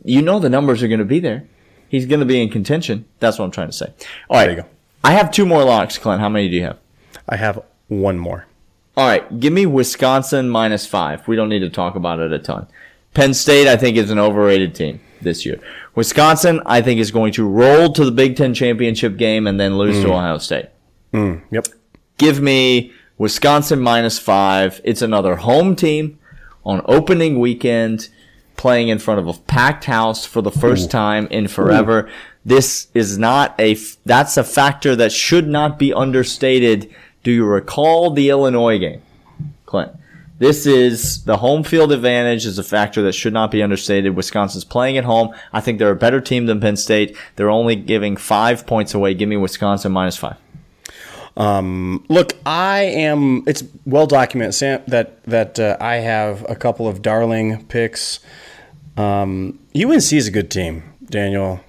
you 0.03 0.21
know 0.21 0.39
the 0.39 0.49
numbers 0.49 0.83
are 0.83 0.87
going 0.87 0.99
to 0.99 1.05
be 1.05 1.19
there. 1.19 1.47
He's 1.87 2.05
going 2.05 2.19
to 2.19 2.25
be 2.25 2.41
in 2.41 2.49
contention. 2.49 3.05
That's 3.19 3.39
what 3.39 3.45
I'm 3.45 3.51
trying 3.51 3.69
to 3.69 3.73
say. 3.73 3.93
All 4.29 4.37
right, 4.37 4.47
There 4.47 4.55
you 4.55 4.61
go. 4.63 4.67
I 5.03 5.11
have 5.13 5.31
two 5.31 5.45
more 5.45 5.63
locks, 5.63 5.97
Clint. 5.97 6.19
How 6.19 6.29
many 6.29 6.49
do 6.49 6.55
you 6.55 6.63
have? 6.63 6.79
I 7.29 7.35
have 7.35 7.61
one 7.87 8.17
more. 8.17 8.47
All 8.97 9.07
right, 9.07 9.39
give 9.39 9.53
me 9.53 9.65
Wisconsin 9.65 10.49
minus 10.49 10.87
five. 10.87 11.27
We 11.27 11.35
don't 11.35 11.49
need 11.49 11.59
to 11.59 11.69
talk 11.69 11.95
about 11.95 12.19
it 12.19 12.31
a 12.31 12.39
ton. 12.39 12.67
Penn 13.13 13.33
State, 13.33 13.67
I 13.67 13.77
think, 13.77 13.97
is 13.97 14.09
an 14.09 14.19
overrated 14.19 14.73
team 14.73 14.99
this 15.21 15.45
year. 15.45 15.59
Wisconsin, 15.95 16.61
I 16.65 16.81
think, 16.81 16.99
is 16.99 17.11
going 17.11 17.33
to 17.33 17.47
roll 17.47 17.91
to 17.93 18.05
the 18.05 18.11
Big 18.11 18.35
Ten 18.35 18.53
championship 18.53 19.17
game 19.17 19.47
and 19.47 19.59
then 19.59 19.77
lose 19.77 20.01
to 20.01 20.07
mm. 20.07 20.11
Ohio 20.11 20.37
State. 20.37 20.67
Mm, 21.13 21.43
yep. 21.51 21.67
Give 22.17 22.41
me 22.41 22.93
Wisconsin 23.17 23.79
minus 23.79 24.17
five. 24.17 24.81
It's 24.83 25.01
another 25.01 25.37
home 25.37 25.75
team 25.75 26.19
on 26.65 26.81
opening 26.85 27.39
weekend, 27.39 28.09
playing 28.57 28.87
in 28.87 28.99
front 28.99 29.19
of 29.19 29.27
a 29.27 29.33
packed 29.33 29.85
house 29.85 30.25
for 30.25 30.41
the 30.41 30.51
first 30.51 30.89
time 30.89 31.27
in 31.27 31.47
forever. 31.47 32.09
This 32.45 32.87
is 32.93 33.17
not 33.17 33.59
a, 33.59 33.73
f- 33.73 33.97
that's 34.05 34.37
a 34.37 34.43
factor 34.43 34.95
that 34.95 35.11
should 35.11 35.47
not 35.47 35.77
be 35.77 35.93
understated. 35.93 36.93
Do 37.23 37.31
you 37.31 37.45
recall 37.45 38.11
the 38.11 38.29
Illinois 38.29 38.77
game, 38.79 39.01
Clint? 39.65 39.91
This 40.37 40.65
is 40.65 41.23
the 41.23 41.37
home 41.37 41.63
field 41.63 41.93
advantage 41.93 42.45
is 42.45 42.59
a 42.59 42.63
factor 42.63 43.01
that 43.03 43.13
should 43.13 43.31
not 43.31 43.51
be 43.51 43.63
understated. 43.63 44.15
Wisconsin's 44.15 44.65
playing 44.65 44.97
at 44.97 45.05
home. 45.05 45.33
I 45.53 45.61
think 45.61 45.79
they're 45.79 45.91
a 45.91 45.95
better 45.95 46.19
team 46.19 46.45
than 46.45 46.59
Penn 46.59 46.75
State. 46.75 47.15
They're 47.35 47.49
only 47.49 47.77
giving 47.77 48.17
five 48.17 48.67
points 48.67 48.93
away. 48.93 49.13
Give 49.13 49.29
me 49.29 49.37
Wisconsin 49.37 49.93
minus 49.93 50.17
five. 50.17 50.35
Look, 51.37 52.33
I 52.45 52.81
am. 52.81 53.43
It's 53.47 53.63
well 53.85 54.07
documented 54.07 54.53
Sam, 54.55 54.81
that 54.87 55.23
that 55.23 55.59
uh, 55.59 55.77
I 55.79 55.95
have 55.95 56.45
a 56.49 56.55
couple 56.55 56.87
of 56.87 57.01
darling 57.01 57.65
picks. 57.65 58.19
Um, 58.97 59.59
UNC 59.75 60.13
is 60.13 60.27
a 60.27 60.31
good 60.31 60.49
team, 60.49 60.83
Daniel, 61.09 61.59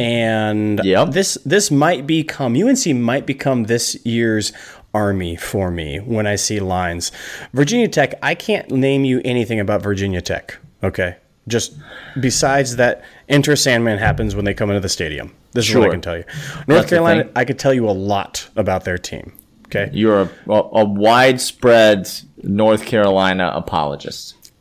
and 0.00 0.80
Yep. 0.82 1.12
this 1.12 1.38
this 1.44 1.70
might 1.70 2.06
become 2.06 2.56
UNC 2.56 2.86
might 2.96 3.26
become 3.26 3.64
this 3.64 3.96
year's 4.04 4.52
army 4.92 5.36
for 5.36 5.70
me 5.70 5.98
when 5.98 6.26
I 6.26 6.36
see 6.36 6.58
lines. 6.60 7.12
Virginia 7.52 7.88
Tech, 7.88 8.14
I 8.22 8.34
can't 8.34 8.70
name 8.70 9.04
you 9.04 9.20
anything 9.24 9.60
about 9.60 9.82
Virginia 9.82 10.20
Tech. 10.20 10.56
Okay, 10.82 11.16
just 11.48 11.74
besides 12.20 12.76
that, 12.76 13.02
Enter 13.28 13.54
Sandman 13.56 13.98
happens 13.98 14.34
when 14.34 14.44
they 14.44 14.54
come 14.54 14.70
into 14.70 14.80
the 14.80 14.88
stadium. 14.88 15.32
This 15.54 15.68
is 15.68 15.74
what 15.74 15.88
I 15.88 15.90
can 15.92 16.00
tell 16.02 16.16
you. 16.16 16.24
North 16.66 16.66
That's 16.66 16.90
Carolina. 16.90 17.30
I 17.34 17.44
could 17.44 17.58
tell 17.58 17.72
you 17.72 17.88
a 17.88 17.92
lot 17.92 18.48
about 18.56 18.84
their 18.84 18.98
team. 18.98 19.32
Okay, 19.66 19.88
You're 19.92 20.22
a, 20.22 20.30
a, 20.48 20.52
a 20.52 20.84
widespread 20.84 22.08
North 22.42 22.84
Carolina 22.84 23.50
apologist. 23.54 24.52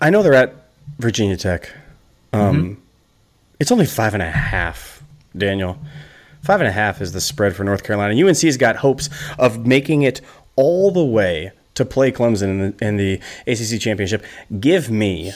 I 0.00 0.10
know 0.10 0.22
they're 0.22 0.34
at 0.34 0.54
Virginia 0.98 1.36
Tech. 1.36 1.70
Um, 2.32 2.40
Mm-hmm. 2.56 2.80
It's 3.60 3.70
only 3.70 3.86
five 3.86 4.12
and 4.14 4.22
a 4.22 4.30
half, 4.30 5.02
Daniel. 5.36 5.78
Five 6.42 6.60
and 6.60 6.68
a 6.68 6.72
half 6.72 7.00
is 7.00 7.12
the 7.12 7.20
spread 7.20 7.54
for 7.54 7.62
North 7.62 7.84
Carolina. 7.84 8.14
UNC's 8.26 8.56
got 8.56 8.74
hopes 8.76 9.08
of 9.38 9.64
making 9.64 10.02
it 10.02 10.20
all 10.56 10.90
the 10.90 11.04
way 11.04 11.52
to 11.74 11.84
play 11.84 12.10
Clemson 12.10 12.42
in 12.42 12.58
the, 12.58 12.86
in 12.86 12.96
the 12.96 13.20
ACC 13.46 13.80
championship. 13.80 14.24
Give 14.58 14.90
me 14.90 15.32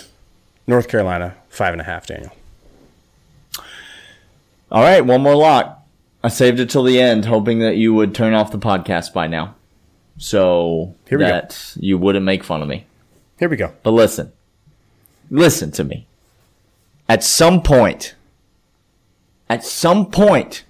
North 0.66 0.88
Carolina 0.88 1.36
five 1.48 1.72
and 1.72 1.80
a 1.80 1.84
half, 1.84 2.06
Daniel. 2.08 2.32
All 4.76 4.82
right, 4.82 5.00
one 5.00 5.22
more 5.22 5.34
lock. 5.34 5.86
I 6.22 6.28
saved 6.28 6.60
it 6.60 6.68
till 6.68 6.82
the 6.82 7.00
end, 7.00 7.24
hoping 7.24 7.60
that 7.60 7.78
you 7.78 7.94
would 7.94 8.14
turn 8.14 8.34
off 8.34 8.50
the 8.50 8.58
podcast 8.58 9.14
by 9.14 9.26
now, 9.26 9.54
so 10.18 10.94
Here 11.08 11.16
we 11.16 11.24
go. 11.24 11.30
that 11.30 11.74
you 11.80 11.96
wouldn't 11.96 12.26
make 12.26 12.44
fun 12.44 12.60
of 12.60 12.68
me. 12.68 12.84
Here 13.38 13.48
we 13.48 13.56
go. 13.56 13.72
But 13.82 13.92
listen, 13.92 14.32
listen 15.30 15.70
to 15.70 15.84
me. 15.84 16.06
At 17.08 17.24
some 17.24 17.62
point, 17.62 18.16
at 19.48 19.64
some 19.64 20.10
point, 20.10 20.64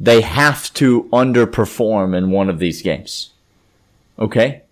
they 0.00 0.22
have 0.22 0.74
to 0.74 1.04
underperform 1.12 2.18
in 2.18 2.32
one 2.32 2.50
of 2.50 2.58
these 2.58 2.82
games. 2.82 3.30
Okay? 4.18 4.62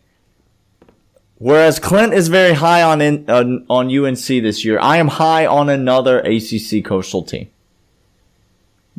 Whereas 1.39 1.79
Clint 1.79 2.15
is 2.15 2.29
very 2.29 2.55
high 2.55 2.83
on 2.83 3.01
in, 3.01 3.29
on, 3.29 3.67
on 3.69 3.95
UNC 3.95 4.27
this 4.27 4.65
year, 4.65 4.79
I 4.79 4.97
am 4.97 5.09
high 5.09 5.45
on 5.45 5.69
another 5.69 6.21
ACC 6.21 6.85
coastal 6.85 7.23
team. 7.23 7.51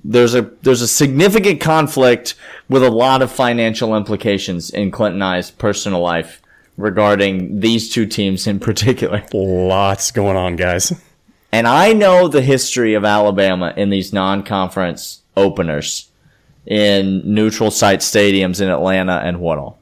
There's 0.04 0.36
a 0.36 0.43
there's 0.62 0.82
a 0.82 0.88
significant 0.88 1.60
conflict 1.60 2.36
with 2.69 2.84
a 2.84 2.91
lot 2.91 3.21
of 3.21 3.32
financial 3.32 3.95
implications 3.95 4.69
in 4.69 4.91
Clint 4.91 5.15
and 5.15 5.23
I's 5.23 5.50
personal 5.50 6.00
life 6.02 6.41
regarding 6.78 7.60
these 7.60 7.89
two 7.89 8.06
teams 8.06 8.45
in 8.45 8.60
particular. 8.60 9.26
Lots 9.34 10.12
going 10.12 10.38
on, 10.38 10.56
guys. 10.56 10.93
And 11.52 11.67
I 11.67 11.93
know 11.93 12.28
the 12.28 12.41
history 12.41 12.93
of 12.93 13.04
Alabama 13.04 13.73
in 13.76 13.89
these 13.89 14.13
non-conference 14.13 15.23
openers 15.36 16.10
in 16.65 17.21
neutral 17.34 17.71
site 17.71 18.02
stadiums 18.02 18.62
in 18.62 18.69
Atlanta 18.69 19.21
and 19.23 19.39
what 19.39 19.58
all. 19.58 19.77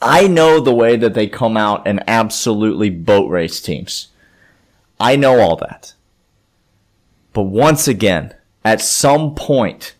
I 0.00 0.28
know 0.28 0.60
the 0.60 0.74
way 0.74 0.96
that 0.96 1.14
they 1.14 1.26
come 1.26 1.56
out 1.56 1.86
and 1.86 2.02
absolutely 2.06 2.90
boat 2.90 3.28
race 3.28 3.60
teams. 3.60 4.08
I 5.00 5.16
know 5.16 5.40
all 5.40 5.56
that. 5.56 5.94
But 7.32 7.42
once 7.42 7.88
again, 7.88 8.34
at 8.64 8.80
some 8.80 9.34
point, 9.34 9.94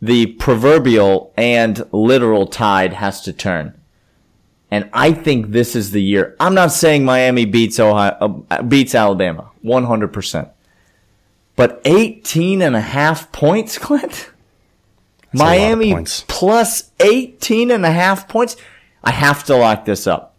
the 0.00 0.26
proverbial 0.26 1.32
and 1.36 1.86
literal 1.92 2.46
tide 2.46 2.94
has 2.94 3.20
to 3.22 3.32
turn. 3.32 3.78
And 4.70 4.88
I 4.92 5.12
think 5.12 5.50
this 5.50 5.76
is 5.76 5.90
the 5.90 6.02
year. 6.02 6.34
I'm 6.40 6.54
not 6.54 6.72
saying 6.72 7.04
Miami 7.04 7.44
beats 7.44 7.78
Ohio, 7.78 8.44
uh, 8.50 8.62
beats 8.62 8.94
Alabama 8.94 9.50
100%. 9.62 10.50
But 11.56 11.82
18 11.84 12.62
and 12.62 12.74
a 12.74 12.80
half 12.80 13.30
points, 13.32 13.76
Clint? 13.86 14.30
of 15.32 15.38
Miami 15.38 15.92
points. 15.92 16.24
plus 16.28 16.90
18 17.00 17.70
and 17.70 17.84
a 17.84 17.90
half 17.92 18.28
points? 18.28 18.56
I 19.04 19.10
have 19.10 19.44
to 19.44 19.56
lock 19.56 19.84
this 19.84 20.06
up. 20.06 20.36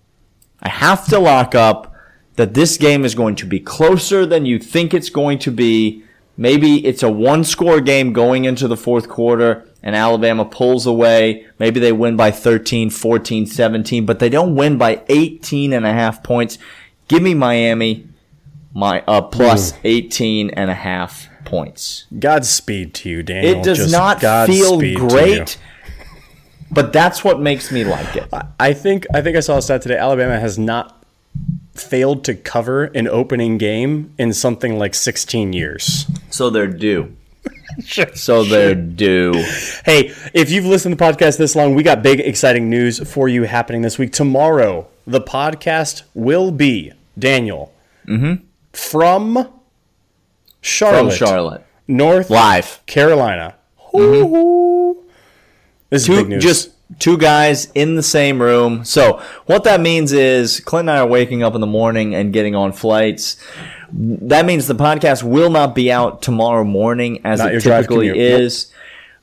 I 0.61 0.69
have 0.69 1.05
to 1.07 1.19
lock 1.19 1.55
up 1.55 1.93
that 2.35 2.53
this 2.53 2.77
game 2.77 3.05
is 3.05 3.15
going 3.15 3.35
to 3.35 3.45
be 3.45 3.59
closer 3.59 4.25
than 4.25 4.45
you 4.45 4.59
think 4.59 4.93
it's 4.93 5.09
going 5.09 5.39
to 5.39 5.51
be. 5.51 6.03
Maybe 6.35 6.85
it's 6.85 7.03
a 7.03 7.11
one 7.11 7.43
score 7.43 7.79
game 7.79 8.11
going 8.11 8.45
into 8.45 8.67
the 8.67 8.77
fourth 8.77 9.07
quarter 9.07 9.67
and 9.83 9.95
Alabama 9.95 10.45
pulls 10.45 10.87
away. 10.87 11.45
Maybe 11.59 11.79
they 11.79 11.91
win 11.91 12.15
by 12.15 12.31
13, 12.31 12.89
14, 12.89 13.45
17, 13.45 14.05
but 14.05 14.19
they 14.19 14.29
don't 14.29 14.55
win 14.55 14.77
by 14.77 15.03
18 15.09 15.73
and 15.73 15.85
a 15.85 15.93
half 15.93 16.23
points. 16.23 16.57
Give 17.09 17.21
me 17.21 17.33
Miami, 17.33 18.07
my 18.73 19.03
uh, 19.05 19.21
plus 19.21 19.73
18 19.83 20.51
and 20.51 20.71
a 20.71 20.73
half 20.73 21.27
points. 21.43 22.05
Godspeed 22.17 22.93
to 22.95 23.09
you, 23.09 23.23
Daniel. 23.23 23.59
It 23.59 23.63
does 23.63 23.77
Just 23.77 23.91
not 23.91 24.21
feel 24.21 24.79
Godspeed 24.79 24.97
to 24.97 25.07
great, 25.09 25.59
but 26.73 26.93
that's 26.93 27.23
what 27.23 27.39
makes 27.39 27.71
me 27.71 27.83
like 27.83 28.15
it. 28.15 28.29
I 28.59 28.73
think 28.73 29.05
I 29.13 29.21
think 29.21 29.37
I 29.37 29.39
saw 29.39 29.57
a 29.57 29.61
stat 29.61 29.81
today. 29.81 29.97
Alabama 29.97 30.39
has 30.39 30.57
not 30.57 31.03
failed 31.73 32.23
to 32.25 32.35
cover 32.35 32.85
an 32.85 33.07
opening 33.07 33.57
game 33.57 34.13
in 34.17 34.31
something 34.33 34.77
like 34.77 34.93
16 34.93 35.53
years. 35.53 36.05
So 36.29 36.49
they're 36.49 36.67
due. 36.67 37.15
So 38.13 38.43
they're 38.43 38.75
due. 38.75 39.33
Hey, 39.83 40.13
if 40.31 40.51
you've 40.51 40.65
listened 40.65 40.95
to 40.95 41.03
the 41.03 41.11
podcast 41.11 41.39
this 41.39 41.55
long, 41.55 41.73
we 41.73 41.81
got 41.81 42.03
big, 42.03 42.19
exciting 42.19 42.69
news 42.69 42.99
for 43.11 43.27
you 43.27 43.43
happening 43.43 43.81
this 43.81 43.97
week. 43.97 44.13
Tomorrow, 44.13 44.87
the 45.07 45.19
podcast 45.19 46.03
will 46.13 46.51
be 46.51 46.91
Daniel 47.17 47.73
mm-hmm. 48.05 48.45
from 48.73 49.49
Charlotte, 50.61 51.17
From 51.17 51.27
Charlotte. 51.27 51.65
North 51.87 52.29
Live. 52.29 52.79
Carolina. 52.85 53.55
Mm-hmm. 53.93 54.35
Ooh. 54.35 55.02
This 55.93 56.09
is 56.09 56.15
big 56.15 56.29
news. 56.29 56.43
just 56.43 56.71
two 56.99 57.17
guys 57.17 57.71
in 57.75 57.95
the 57.95 58.03
same 58.03 58.41
room. 58.41 58.83
So 58.83 59.21
what 59.45 59.63
that 59.63 59.79
means 59.79 60.11
is 60.11 60.59
Clint 60.59 60.89
and 60.89 60.97
I 60.97 60.99
are 60.99 61.07
waking 61.07 61.43
up 61.43 61.55
in 61.55 61.61
the 61.61 61.67
morning 61.67 62.15
and 62.15 62.33
getting 62.33 62.55
on 62.55 62.71
flights. 62.71 63.37
That 63.91 64.45
means 64.45 64.67
the 64.67 64.75
podcast 64.75 65.23
will 65.23 65.49
not 65.49 65.75
be 65.75 65.91
out 65.91 66.21
tomorrow 66.21 66.63
morning 66.63 67.21
as 67.23 67.39
Not 67.39 67.53
it 67.53 67.61
typically. 67.61 68.07
Nope. 68.07 68.17
is. 68.17 68.71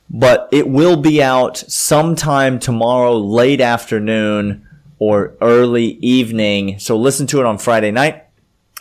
But 0.09 0.49
it 0.51 0.67
will 0.67 0.97
be 0.97 1.21
out 1.21 1.57
sometime 1.57 2.59
tomorrow, 2.59 3.17
late 3.17 3.61
afternoon 3.61 4.67
or 4.99 5.35
early 5.41 5.93
evening. 6.01 6.79
So 6.79 6.97
listen 6.97 7.27
to 7.27 7.39
it 7.39 7.45
on 7.45 7.57
Friday 7.57 7.91
night. 7.91 8.25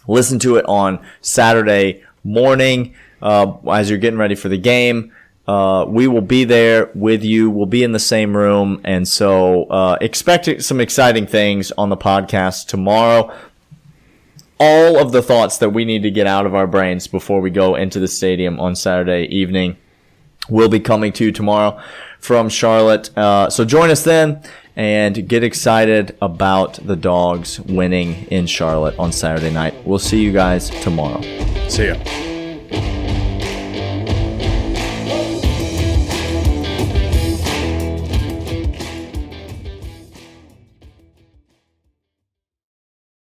Listen 0.08 0.38
to 0.40 0.56
it 0.56 0.64
on 0.66 1.04
Saturday 1.20 2.02
morning 2.24 2.94
uh, 3.22 3.52
as 3.70 3.88
you're 3.90 3.98
getting 3.98 4.18
ready 4.18 4.34
for 4.34 4.48
the 4.48 4.58
game. 4.58 5.12
Uh, 5.50 5.84
we 5.88 6.06
will 6.06 6.20
be 6.20 6.44
there 6.44 6.92
with 6.94 7.24
you. 7.24 7.50
We'll 7.50 7.66
be 7.66 7.82
in 7.82 7.90
the 7.90 7.98
same 7.98 8.36
room. 8.36 8.80
And 8.84 9.08
so 9.08 9.64
uh, 9.64 9.98
expect 10.00 10.62
some 10.62 10.80
exciting 10.80 11.26
things 11.26 11.72
on 11.72 11.88
the 11.88 11.96
podcast 11.96 12.68
tomorrow. 12.68 13.34
All 14.60 14.96
of 14.96 15.10
the 15.10 15.22
thoughts 15.22 15.58
that 15.58 15.70
we 15.70 15.84
need 15.84 16.04
to 16.04 16.10
get 16.12 16.28
out 16.28 16.46
of 16.46 16.54
our 16.54 16.68
brains 16.68 17.08
before 17.08 17.40
we 17.40 17.50
go 17.50 17.74
into 17.74 17.98
the 17.98 18.06
stadium 18.06 18.60
on 18.60 18.76
Saturday 18.76 19.24
evening 19.24 19.76
will 20.48 20.68
be 20.68 20.78
coming 20.78 21.12
to 21.14 21.24
you 21.24 21.32
tomorrow 21.32 21.82
from 22.20 22.48
Charlotte. 22.48 23.10
Uh, 23.18 23.50
so 23.50 23.64
join 23.64 23.90
us 23.90 24.04
then 24.04 24.40
and 24.76 25.28
get 25.28 25.42
excited 25.42 26.16
about 26.22 26.74
the 26.74 26.94
dogs 26.94 27.58
winning 27.58 28.24
in 28.26 28.46
Charlotte 28.46 28.96
on 29.00 29.10
Saturday 29.10 29.50
night. 29.50 29.74
We'll 29.84 29.98
see 29.98 30.22
you 30.22 30.32
guys 30.32 30.70
tomorrow. 30.70 31.20
See 31.68 31.88
ya. 31.88 32.29